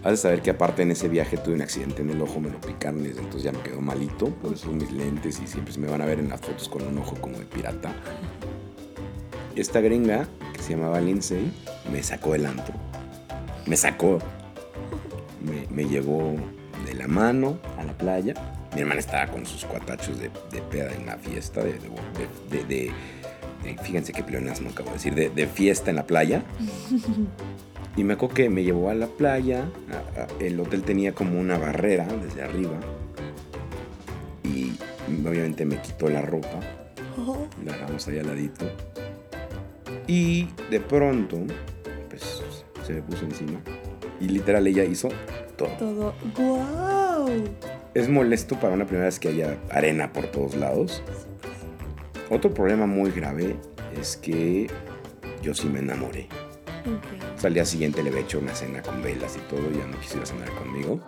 Has 0.03 0.11
de 0.11 0.17
saber 0.17 0.41
que 0.41 0.51
aparte 0.51 0.81
en 0.83 0.91
ese 0.91 1.07
viaje 1.07 1.37
tuve 1.37 1.55
un 1.55 1.61
accidente 1.61 2.01
en 2.01 2.09
el 2.09 2.21
ojo, 2.21 2.39
me 2.39 2.49
lo 2.49 2.59
picaron 2.61 3.03
desde 3.03 3.19
entonces 3.19 3.43
ya 3.43 3.51
me 3.51 3.59
quedó 3.59 3.81
malito. 3.81 4.27
Por 4.29 4.53
eso 4.53 4.71
mis 4.71 4.91
lentes 4.91 5.39
y 5.43 5.47
siempre 5.47 5.73
se 5.73 5.79
me 5.79 5.87
van 5.87 6.01
a 6.01 6.05
ver 6.05 6.19
en 6.19 6.29
las 6.29 6.41
fotos 6.41 6.67
con 6.69 6.85
un 6.85 6.97
ojo 6.97 7.15
como 7.21 7.37
de 7.37 7.45
pirata. 7.45 7.93
Esta 9.55 9.79
gringa, 9.79 10.27
que 10.53 10.61
se 10.61 10.71
llamaba 10.71 10.99
Lindsay, 10.99 11.51
me 11.91 12.03
sacó 12.03 12.33
del 12.33 12.45
antro. 12.45 12.73
Me 13.65 13.77
sacó. 13.77 14.19
Me, 15.69 15.85
llevó 15.85 16.35
de 16.85 16.93
la 16.95 17.07
mano 17.07 17.57
a 17.77 17.83
la 17.83 17.93
playa. 17.97 18.33
Mi 18.73 18.81
hermana 18.81 18.99
estaba 18.99 19.31
con 19.31 19.45
sus 19.45 19.63
cuatachos 19.63 20.19
de, 20.19 20.29
de 20.51 20.61
peda 20.69 20.91
en 20.93 21.05
la 21.05 21.17
fiesta, 21.17 21.61
de, 21.63 21.73
de- 22.49 22.91
fíjense 23.81 24.11
qué 24.13 24.21
pleonasmo 24.23 24.69
acabo 24.69 24.89
de 24.89 24.95
decir, 24.95 25.15
de, 25.15 25.29
de 25.29 25.47
fiesta 25.47 25.89
en 25.89 25.95
la 25.95 26.05
playa. 26.05 26.43
Y 27.95 28.03
me 28.03 28.13
acuerdo 28.13 28.35
que 28.35 28.49
me 28.49 28.63
llevó 28.63 28.89
a 28.89 28.93
la 28.93 29.07
playa. 29.07 29.65
el 30.39 30.59
hotel 30.59 30.83
tenía 30.83 31.13
como 31.13 31.39
una 31.39 31.57
barrera 31.57 32.05
desde 32.21 32.41
arriba. 32.41 32.79
Y 34.43 34.73
obviamente 35.25 35.65
me 35.65 35.81
quitó 35.81 36.09
la 36.09 36.21
ropa. 36.21 36.59
La 37.63 37.71
dejamos 37.71 38.07
ahí 38.07 38.19
al 38.19 38.27
ladito. 38.27 38.65
Y 40.07 40.49
de 40.69 40.79
pronto, 40.81 41.37
pues 42.09 42.43
se 42.85 42.93
me 42.93 43.01
puso 43.01 43.25
encima. 43.25 43.59
Y 44.19 44.27
literal 44.27 44.67
ella 44.67 44.83
hizo 44.83 45.09
todo. 45.57 45.69
Todo. 45.77 46.13
¡Guau! 46.37 47.29
Es 47.93 48.09
molesto 48.09 48.59
para 48.59 48.73
una 48.73 48.85
primera 48.85 49.05
vez 49.05 49.19
que 49.19 49.29
haya 49.29 49.57
arena 49.69 50.11
por 50.11 50.27
todos 50.27 50.55
lados. 50.55 51.01
Otro 52.29 52.53
problema 52.53 52.85
muy 52.85 53.11
grave 53.11 53.55
es 53.99 54.17
que 54.17 54.67
yo 55.41 55.53
sí 55.53 55.69
me 55.69 55.79
enamoré. 55.79 56.27
Ok. 56.85 57.35
O 57.35 57.39
sea, 57.39 57.47
al 57.47 57.53
día 57.53 57.65
siguiente 57.65 58.03
le 58.03 58.09
había 58.09 58.21
hecho 58.21 58.39
una 58.39 58.53
cena 58.55 58.81
con 58.81 59.01
velas 59.01 59.35
y 59.37 59.39
todo, 59.49 59.61
y 59.71 59.77
ya 59.77 59.87
no 59.87 59.99
quisiera 59.99 60.25
cenar 60.25 60.49
conmigo. 60.51 60.99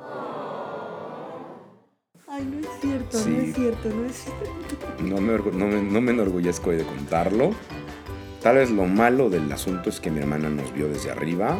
Ay, 2.29 2.45
no 2.45 2.59
es 2.59 2.67
cierto, 2.81 3.17
Sí. 3.17 3.29
no 3.29 3.41
es 3.41 3.55
cierto, 3.55 3.89
no 3.89 4.05
es 4.05 4.15
cierto. 4.15 5.03
No 5.03 5.21
me, 5.21 5.37
no, 5.57 5.67
me, 5.67 5.81
no 5.81 6.01
me 6.01 6.11
enorgullezco 6.11 6.71
de 6.71 6.83
contarlo. 6.83 7.51
Tal 8.43 8.55
vez 8.55 8.69
lo 8.69 8.85
malo 8.85 9.29
del 9.29 9.51
asunto 9.51 9.89
es 9.89 9.99
que 9.99 10.11
mi 10.11 10.19
hermana 10.19 10.49
nos 10.49 10.73
vio 10.73 10.87
desde 10.89 11.11
arriba. 11.11 11.57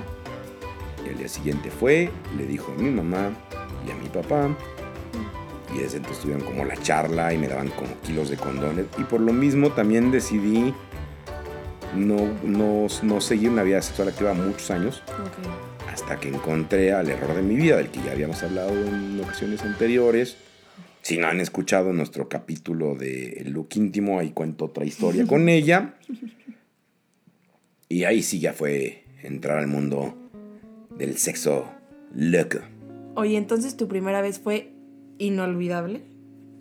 Y 1.06 1.10
al 1.10 1.18
día 1.18 1.28
siguiente 1.30 1.72
fue, 1.72 2.12
le 2.38 2.46
dijo 2.46 2.72
a 2.78 2.82
mi 2.82 2.90
mamá 2.90 3.32
y 3.88 3.92
a 3.92 3.96
mi 3.96 4.10
papá. 4.10 4.50
Y 5.74 5.80
desde 5.80 5.98
entonces 5.98 6.22
tuvieron 6.22 6.46
como 6.46 6.66
la 6.66 6.76
charla 6.78 7.34
y 7.34 7.38
me 7.38 7.48
daban 7.48 7.70
como 7.70 8.00
kilos 8.02 8.30
de 8.30 8.38
condones. 8.38 8.86
Y 8.98 9.04
por 9.04 9.22
lo 9.22 9.34
mismo 9.34 9.72
también 9.72 10.12
decidí 10.12 10.74
no, 11.98 12.34
no, 12.44 12.88
no 13.04 13.22
seguir 13.22 13.50
una 13.50 13.64
vida 13.64 13.82
sexual 13.82 14.10
activa 14.10 14.34
muchos 14.34 14.70
años. 14.72 15.04
Ok. 15.08 15.92
hasta 15.92 16.20
que 16.20 16.30
encontré 16.30 16.94
al 16.94 17.10
error 17.10 17.36
de 17.36 17.42
mi 17.42 17.56
vida, 17.56 17.78
del 17.78 17.90
que 17.90 18.00
ya 18.04 18.12
habíamos 18.12 18.42
hablado 18.44 18.70
en 18.72 19.20
ocasiones 19.22 19.62
anteriores. 19.64 20.38
Si 21.02 21.18
no 21.18 21.28
han 21.28 21.40
escuchado 21.40 21.92
nuestro 21.94 22.28
capítulo 22.30 22.96
de 22.96 23.40
El 23.40 23.52
Look 23.52 23.70
Íntimo, 23.76 24.20
ahí 24.20 24.30
cuento 24.32 24.66
otra 24.66 24.86
historia 24.86 25.26
con 25.26 25.48
ella. 25.50 25.96
Y 27.90 28.04
ahí 28.04 28.22
sí 28.22 28.40
ya 28.40 28.54
fue 28.54 29.04
entrar 29.24 29.58
al 29.60 29.68
mundo 29.68 30.16
del 30.98 31.18
sexo 31.18 31.66
loco. 32.14 32.60
Oye, 33.16 33.38
entonces 33.38 33.78
tu 33.78 33.88
primera 33.88 34.22
vez 34.22 34.40
fue 34.40 34.72
inolvidable. 35.18 36.02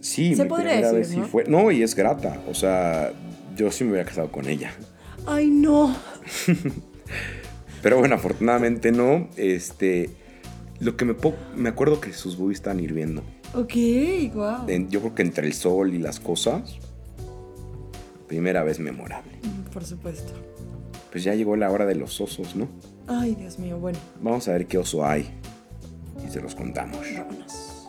Sí, 0.00 0.34
Se 0.34 0.44
mi 0.44 0.48
podría 0.48 0.70
primera 0.72 0.92
decir, 0.92 0.98
vez 1.00 1.08
sí 1.08 1.16
¿no? 1.18 1.26
fue. 1.26 1.44
No, 1.48 1.70
y 1.70 1.82
es 1.82 1.94
grata. 1.94 2.40
O 2.48 2.54
sea, 2.54 3.12
yo 3.56 3.70
sí 3.72 3.84
me 3.84 3.90
hubiera 3.92 4.06
casado 4.08 4.30
con 4.30 4.48
ella. 4.48 4.72
Ay, 5.26 5.48
no. 5.50 5.94
Pero 7.82 7.98
bueno, 7.98 8.14
afortunadamente 8.14 8.92
no. 8.92 9.28
Este. 9.36 10.10
Lo 10.80 10.96
que 10.96 11.04
me, 11.06 11.14
me 11.56 11.68
acuerdo 11.70 12.00
que 12.00 12.12
sus 12.12 12.36
boobies 12.36 12.58
estaban 12.58 12.80
hirviendo. 12.80 13.22
Ok, 13.54 13.72
wow. 14.34 14.68
En- 14.68 14.90
yo 14.90 15.00
creo 15.00 15.14
que 15.14 15.22
entre 15.22 15.46
el 15.46 15.54
sol 15.54 15.94
y 15.94 15.98
las 15.98 16.20
cosas, 16.20 16.76
primera 18.28 18.62
vez 18.62 18.78
memorable. 18.78 19.32
Por 19.72 19.84
supuesto. 19.84 20.32
Pues 21.10 21.24
ya 21.24 21.34
llegó 21.34 21.56
la 21.56 21.70
hora 21.70 21.86
de 21.86 21.94
los 21.94 22.20
osos, 22.20 22.54
¿no? 22.56 22.68
Ay, 23.06 23.34
Dios 23.36 23.58
mío, 23.58 23.78
bueno, 23.78 23.98
Vamos 24.20 24.48
a 24.48 24.52
ver 24.52 24.66
qué 24.66 24.76
oso 24.78 25.06
hay 25.06 25.30
y 26.26 26.30
se 26.30 26.42
los 26.42 26.54
contamos. 26.54 26.98
vámonos. 27.16 27.86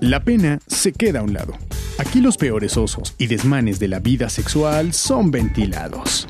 La 0.00 0.22
pena 0.22 0.58
se 0.66 0.92
queda 0.92 1.20
a 1.20 1.22
un 1.22 1.32
lado. 1.32 1.54
Aquí 1.98 2.20
los 2.20 2.36
peores 2.36 2.76
osos 2.76 3.14
y 3.18 3.28
desmanes 3.28 3.78
de 3.78 3.88
la 3.88 4.00
vida 4.00 4.28
sexual 4.28 4.92
son 4.92 5.30
ventilados. 5.30 6.26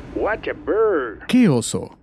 ¿Qué 1.27 1.49
oso? 1.49 1.97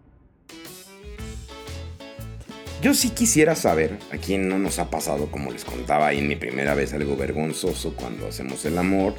Yo 2.83 2.93
sí 2.93 3.09
quisiera 3.11 3.55
saber 3.55 3.99
a 4.13 4.19
quién 4.19 4.47
no 4.47 4.59
nos 4.59 4.79
ha 4.79 4.91
pasado, 4.91 5.31
como 5.31 5.51
les 5.51 5.65
contaba 5.65 6.09
ahí 6.09 6.19
en 6.19 6.29
mi 6.29 6.37
primera 6.37 6.75
vez, 6.75 6.93
algo 6.93 7.17
vergonzoso 7.17 7.95
cuando 7.97 8.29
hacemos 8.29 8.63
el 8.67 8.77
amor 8.77 9.15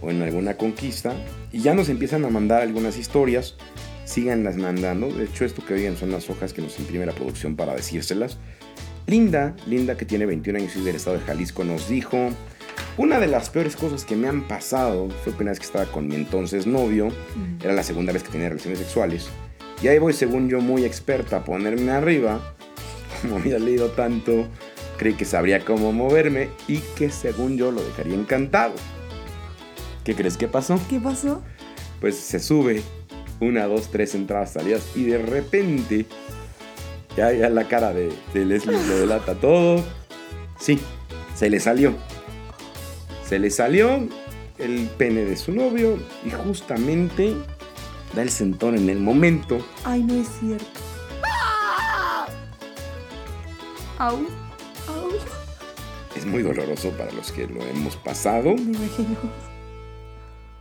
o 0.00 0.12
en 0.12 0.22
alguna 0.22 0.56
conquista. 0.56 1.12
Y 1.50 1.60
ya 1.60 1.74
nos 1.74 1.88
empiezan 1.88 2.24
a 2.24 2.30
mandar 2.30 2.62
algunas 2.62 2.98
historias. 2.98 3.56
Síganlas 4.04 4.56
mandando. 4.56 5.08
De 5.08 5.24
hecho, 5.24 5.44
esto 5.44 5.64
que 5.66 5.74
oigan 5.74 5.96
son 5.96 6.12
las 6.12 6.30
hojas 6.30 6.52
que 6.52 6.62
nos 6.62 6.78
imprime 6.78 7.06
la 7.06 7.12
producción 7.12 7.56
para 7.56 7.74
decírselas. 7.74 8.38
Linda, 9.08 9.56
Linda 9.66 9.96
que 9.96 10.04
tiene 10.04 10.26
21 10.26 10.56
años 10.56 10.76
y 10.76 10.78
es 10.78 10.84
del 10.84 10.94
estado 10.94 11.18
de 11.18 11.24
Jalisco, 11.24 11.64
nos 11.64 11.88
dijo, 11.88 12.30
una 13.00 13.18
de 13.18 13.28
las 13.28 13.48
peores 13.48 13.76
cosas 13.76 14.04
que 14.04 14.14
me 14.14 14.28
han 14.28 14.46
pasado 14.46 15.08
fue 15.24 15.32
que 15.32 15.42
una 15.42 15.52
vez 15.52 15.58
que 15.58 15.64
estaba 15.64 15.86
con 15.86 16.06
mi 16.06 16.16
entonces 16.16 16.66
novio, 16.66 17.08
era 17.64 17.72
la 17.72 17.82
segunda 17.82 18.12
vez 18.12 18.22
que 18.22 18.28
tenía 18.28 18.50
relaciones 18.50 18.78
sexuales, 18.78 19.30
y 19.82 19.88
ahí 19.88 19.98
voy 19.98 20.12
según 20.12 20.50
yo 20.50 20.60
muy 20.60 20.84
experta 20.84 21.38
a 21.38 21.44
ponerme 21.44 21.92
arriba, 21.92 22.54
como 23.22 23.36
había 23.36 23.58
leído 23.58 23.88
tanto, 23.92 24.46
creí 24.98 25.14
que 25.14 25.24
sabría 25.24 25.64
cómo 25.64 25.92
moverme 25.92 26.50
y 26.68 26.80
que 26.94 27.08
según 27.08 27.56
yo 27.56 27.70
lo 27.70 27.82
dejaría 27.82 28.14
encantado. 28.14 28.74
¿Qué 30.04 30.14
crees 30.14 30.36
que 30.36 30.46
pasó? 30.46 30.78
¿Qué 30.90 31.00
pasó? 31.00 31.42
Pues 32.02 32.16
se 32.16 32.38
sube 32.38 32.82
una, 33.40 33.64
dos, 33.64 33.90
tres 33.90 34.14
entradas, 34.14 34.52
salidas 34.52 34.82
y 34.94 35.04
de 35.04 35.16
repente 35.16 36.04
ya, 37.16 37.32
ya 37.32 37.48
la 37.48 37.66
cara 37.66 37.94
de, 37.94 38.12
de 38.34 38.44
Leslie 38.44 38.76
lo 38.76 38.98
delata 38.98 39.36
todo. 39.36 39.82
Sí, 40.58 40.78
se 41.34 41.48
le 41.48 41.60
salió. 41.60 41.94
Se 43.30 43.38
le 43.38 43.50
salió 43.50 44.08
el 44.58 44.90
pene 44.98 45.24
de 45.24 45.36
su 45.36 45.52
novio 45.52 46.00
y 46.26 46.30
justamente 46.30 47.36
da 48.12 48.22
el 48.22 48.30
sentón 48.30 48.76
en 48.76 48.90
el 48.90 48.98
momento. 48.98 49.64
Ay, 49.84 50.02
no 50.02 50.14
es 50.14 50.26
cierto. 50.40 50.80
Au, 53.98 54.16
au. 54.88 55.10
Es 56.16 56.26
muy 56.26 56.42
doloroso 56.42 56.90
para 56.98 57.12
los 57.12 57.30
que 57.30 57.46
lo 57.46 57.62
hemos 57.62 57.96
pasado. 57.98 58.56
Me 58.56 58.76
imagino. 58.76 59.16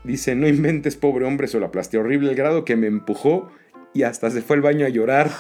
Dice, 0.04 0.36
no 0.36 0.48
inventes, 0.48 0.96
pobre 0.96 1.26
hombre, 1.26 1.48
se 1.48 1.60
lo 1.60 1.66
aplasté 1.66 1.98
horrible 1.98 2.30
el 2.30 2.36
grado 2.36 2.66
que 2.66 2.76
me 2.76 2.86
empujó 2.86 3.50
y 3.96 4.04
hasta 4.04 4.30
se 4.30 4.44
fue 4.44 4.58
al 4.58 4.62
baño 4.62 4.86
a 4.86 4.90
llorar. 4.90 5.32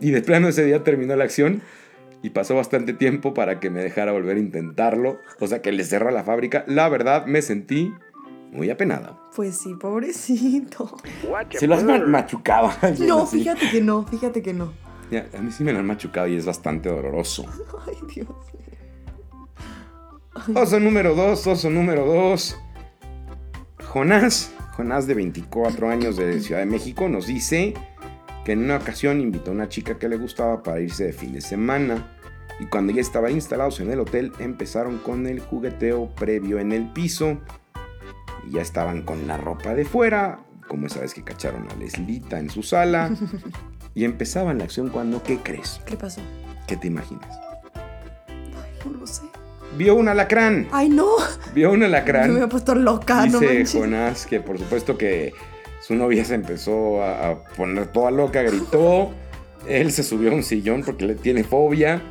Y 0.00 0.12
de 0.12 0.22
plano 0.22 0.48
ese 0.48 0.64
día 0.64 0.82
terminó 0.82 1.14
la 1.14 1.24
acción 1.24 1.60
y 2.26 2.30
pasó 2.30 2.56
bastante 2.56 2.92
tiempo 2.92 3.32
para 3.34 3.60
que 3.60 3.70
me 3.70 3.80
dejara 3.82 4.10
volver 4.10 4.36
a 4.36 4.40
intentarlo. 4.40 5.20
O 5.38 5.46
sea 5.46 5.62
que 5.62 5.70
le 5.70 5.84
cerró 5.84 6.10
la 6.10 6.24
fábrica. 6.24 6.64
La 6.66 6.88
verdad 6.88 7.24
me 7.26 7.40
sentí 7.40 7.92
muy 8.50 8.68
apenada. 8.68 9.16
Pues 9.34 9.56
sí, 9.58 9.74
pobrecito. 9.74 10.96
Se 11.50 11.66
lo 11.68 11.76
has 11.76 11.84
ma- 11.84 11.98
machucado. 11.98 12.70
No, 12.98 13.22
así. 13.22 13.38
fíjate 13.38 13.70
que 13.70 13.80
no, 13.80 14.04
fíjate 14.06 14.42
que 14.42 14.52
no. 14.52 14.72
Ya, 15.10 15.28
a 15.38 15.40
mí 15.40 15.52
sí 15.52 15.62
me 15.62 15.72
lo 15.72 15.78
han 15.78 15.86
machucado 15.86 16.26
y 16.26 16.34
es 16.36 16.44
bastante 16.46 16.88
doloroso. 16.88 17.44
Ay, 17.86 17.94
Dios. 18.12 18.28
Oso 20.54 20.80
número 20.80 21.14
2, 21.14 21.46
oso 21.46 21.70
número 21.70 22.04
2. 22.06 22.56
Jonás, 23.86 24.52
Jonás 24.76 25.06
de 25.06 25.14
24 25.14 25.88
años 25.88 26.16
de 26.16 26.40
Ciudad 26.40 26.60
de 26.60 26.66
México, 26.66 27.08
nos 27.08 27.26
dice 27.26 27.72
que 28.44 28.52
en 28.52 28.64
una 28.64 28.76
ocasión 28.76 29.20
invitó 29.20 29.50
a 29.50 29.54
una 29.54 29.68
chica 29.68 29.98
que 29.98 30.08
le 30.08 30.16
gustaba 30.16 30.62
para 30.62 30.80
irse 30.80 31.04
de 31.04 31.12
fin 31.12 31.32
de 31.32 31.40
semana. 31.40 32.15
Y 32.58 32.66
cuando 32.66 32.92
ya 32.92 33.00
estaban 33.00 33.32
instalados 33.32 33.80
en 33.80 33.90
el 33.90 34.00
hotel, 34.00 34.32
empezaron 34.38 34.98
con 34.98 35.26
el 35.26 35.40
jugueteo 35.40 36.08
previo 36.14 36.58
en 36.58 36.72
el 36.72 36.92
piso. 36.92 37.38
Y 38.48 38.52
ya 38.52 38.62
estaban 38.62 39.02
con 39.02 39.26
la 39.26 39.36
ropa 39.36 39.74
de 39.74 39.84
fuera, 39.84 40.40
como 40.68 40.86
esa 40.86 41.00
vez 41.00 41.12
que 41.12 41.22
cacharon 41.22 41.68
a 41.70 41.74
Leslita 41.76 42.38
en 42.38 42.50
su 42.50 42.62
sala. 42.62 43.10
Y 43.96 44.04
empezaban 44.04 44.58
la 44.58 44.64
acción 44.64 44.90
cuando, 44.90 45.22
¿qué 45.22 45.38
crees? 45.38 45.80
¿Qué 45.86 45.96
pasó? 45.96 46.20
¿Qué 46.66 46.76
te 46.76 46.88
imaginas? 46.88 47.40
Ay, 48.54 48.70
no 48.84 48.98
lo 48.98 49.06
sé. 49.06 49.22
Vio 49.78 49.94
un 49.94 50.08
alacrán. 50.08 50.68
Ay, 50.70 50.90
no. 50.90 51.06
Vio 51.54 51.72
un 51.72 51.80
Yo 51.80 51.86
alacrán. 51.86 52.34
me 52.38 52.42
he 52.42 52.46
puesto 52.46 52.74
loca, 52.74 53.24
no 53.24 53.40
Dice 53.40 53.54
manches. 53.54 53.72
Jonás 53.72 54.26
que 54.26 54.40
por 54.40 54.58
supuesto 54.58 54.98
que 54.98 55.32
su 55.80 55.94
novia 55.94 56.26
se 56.26 56.34
empezó 56.34 57.02
a 57.02 57.42
poner 57.56 57.86
toda 57.86 58.10
loca, 58.10 58.42
gritó. 58.42 59.12
Él 59.66 59.90
se 59.92 60.02
subió 60.02 60.30
a 60.30 60.34
un 60.34 60.42
sillón 60.42 60.82
porque 60.84 61.06
le 61.06 61.14
tiene 61.14 61.42
fobia. 61.42 62.02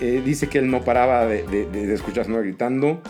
Eh, 0.00 0.22
dice 0.24 0.48
que 0.48 0.58
él 0.58 0.70
no 0.70 0.82
paraba 0.82 1.26
de, 1.26 1.44
de- 1.46 1.66
de- 1.66 2.40
gritando. 2.42 3.00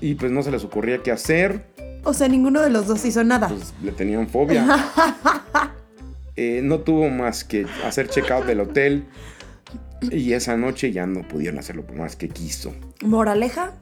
Y 0.00 0.14
pues 0.14 0.32
no 0.32 0.42
se 0.42 0.50
les 0.50 0.64
ocurría 0.64 1.02
qué 1.02 1.10
hacer. 1.10 1.66
O 2.04 2.14
sea, 2.14 2.28
ninguno 2.28 2.60
de 2.62 2.70
los 2.70 2.86
dos 2.86 3.04
hizo 3.04 3.22
nada. 3.24 3.48
Pues 3.48 3.74
le 3.82 3.92
tenían 3.92 4.28
fobia. 4.28 4.66
Eh, 6.36 6.62
no 6.62 6.78
tuvo 6.80 7.10
más 7.10 7.44
que 7.44 7.66
hacer 7.84 8.08
check-out 8.08 8.46
del 8.46 8.60
hotel. 8.60 9.04
Y 10.10 10.32
esa 10.32 10.56
noche 10.56 10.90
ya 10.90 11.04
no 11.04 11.28
pudieron 11.28 11.58
hacerlo 11.58 11.84
por 11.84 11.96
más 11.96 12.16
que 12.16 12.30
quiso. 12.30 12.72
Moraleja, 13.02 13.72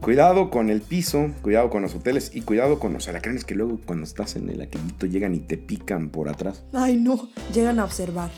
Cuidado 0.00 0.50
con 0.50 0.70
el 0.70 0.80
piso, 0.82 1.30
cuidado 1.42 1.68
con 1.68 1.82
los 1.82 1.94
hoteles 1.94 2.30
y 2.34 2.42
cuidado 2.42 2.78
con 2.78 2.92
los 2.92 3.08
alacranes 3.08 3.44
que 3.44 3.54
luego 3.54 3.80
cuando 3.84 4.04
estás 4.04 4.36
en 4.36 4.48
el 4.48 4.60
aquellito 4.62 5.06
llegan 5.06 5.34
y 5.34 5.40
te 5.40 5.56
pican 5.58 6.10
por 6.10 6.28
atrás. 6.28 6.64
ay 6.72 6.96
no, 6.96 7.28
llegan 7.52 7.78
a 7.80 7.84
observar. 7.84 8.30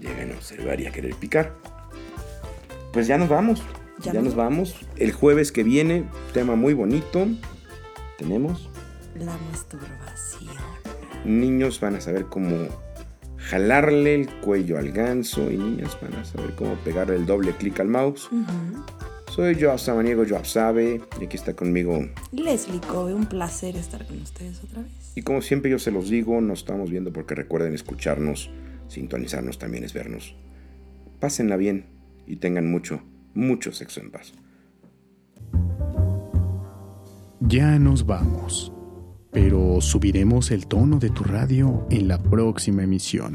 Llegan 0.00 0.32
a 0.32 0.34
observar 0.34 0.80
y 0.80 0.86
a 0.86 0.92
querer 0.92 1.14
picar. 1.14 1.54
Pues 2.92 3.06
ya 3.06 3.18
nos 3.18 3.28
vamos. 3.28 3.62
Ya 4.00 4.12
Ya, 4.12 4.14
nos 4.14 4.24
nos 4.24 4.34
vamos. 4.36 4.76
El 4.96 5.12
jueves 5.12 5.52
que 5.52 5.62
viene, 5.62 6.04
tema 6.32 6.54
muy 6.54 6.74
bonito. 6.74 7.26
Tenemos. 8.18 8.68
La 9.18 9.36
masturbación. 9.50 10.54
Niños 11.24 11.80
van 11.80 11.96
a 11.96 12.00
saber 12.00 12.26
cómo 12.26 12.68
jalarle 13.38 14.14
el 14.14 14.28
cuello 14.40 14.78
al 14.78 14.92
ganso 14.92 15.50
y 15.50 15.56
niñas 15.56 15.96
van 16.00 16.14
a 16.14 16.24
saber 16.24 16.54
cómo 16.54 16.74
pegarle 16.76 17.16
el 17.16 17.26
doble 17.26 17.52
clic 17.52 17.80
al 17.80 17.88
mouse. 17.88 18.28
Ujú. 18.30 18.84
Soy 19.32 19.60
Joab 19.60 19.78
Samaniego, 19.78 20.24
Joab 20.26 20.46
Sabe, 20.46 21.00
y 21.20 21.24
aquí 21.24 21.36
está 21.36 21.54
conmigo 21.54 22.08
Leslie 22.32 22.80
Kobe, 22.80 23.12
un 23.12 23.26
placer 23.26 23.76
estar 23.76 24.06
con 24.06 24.22
ustedes 24.22 24.62
otra 24.64 24.82
vez. 24.82 25.12
Y 25.14 25.22
como 25.22 25.42
siempre 25.42 25.70
yo 25.70 25.78
se 25.78 25.90
los 25.90 26.08
digo, 26.08 26.40
nos 26.40 26.60
estamos 26.60 26.90
viendo 26.90 27.12
porque 27.12 27.34
recuerden 27.34 27.74
escucharnos, 27.74 28.50
sintonizarnos 28.88 29.58
también 29.58 29.84
es 29.84 29.92
vernos. 29.92 30.36
Pásenla 31.20 31.56
bien 31.56 31.86
y 32.26 32.36
tengan 32.36 32.70
mucho, 32.70 33.02
mucho 33.34 33.72
sexo 33.72 34.00
en 34.00 34.10
paz. 34.10 34.32
Ya 37.40 37.78
nos 37.78 38.06
vamos. 38.06 38.72
Pero 39.32 39.80
subiremos 39.80 40.50
el 40.50 40.66
tono 40.66 40.98
de 40.98 41.10
tu 41.10 41.22
radio 41.22 41.86
en 41.90 42.08
la 42.08 42.22
próxima 42.22 42.82
emisión. 42.82 43.34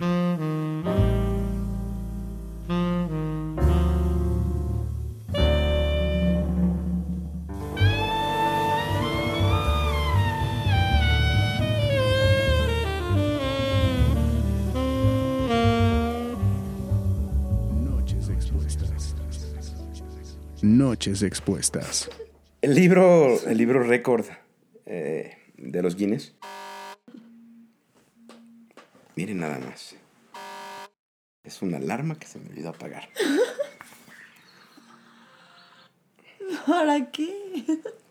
Noches 20.62 21.24
expuestas. 21.24 22.08
El 22.62 22.76
libro, 22.76 23.42
el 23.48 23.58
libro 23.58 23.82
récord 23.82 24.26
eh, 24.86 25.36
de 25.58 25.82
los 25.82 25.96
Guinness. 25.96 26.36
Miren 29.16 29.40
nada 29.40 29.58
más. 29.58 29.96
Es 31.44 31.64
una 31.64 31.78
alarma 31.78 32.20
que 32.20 32.28
se 32.28 32.38
me 32.38 32.50
olvidó 32.50 32.70
apagar. 32.70 33.10
¿Para 36.68 37.10
qué? 37.10 37.66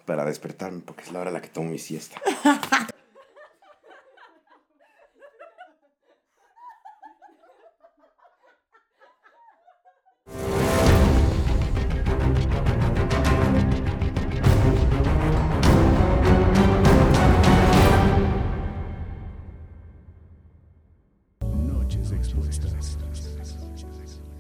Para 0.05 0.25
despertarme 0.25 0.81
porque 0.81 1.05
es 1.05 1.13
la 1.13 1.21
hora 1.21 1.31
a 1.31 1.33
la 1.33 1.41
que 1.41 1.49
tomo 1.49 1.71
mi 1.71 1.79
siesta. 1.79 2.21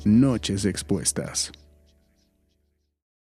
Noches 0.04 0.64
expuestas. 0.64 1.52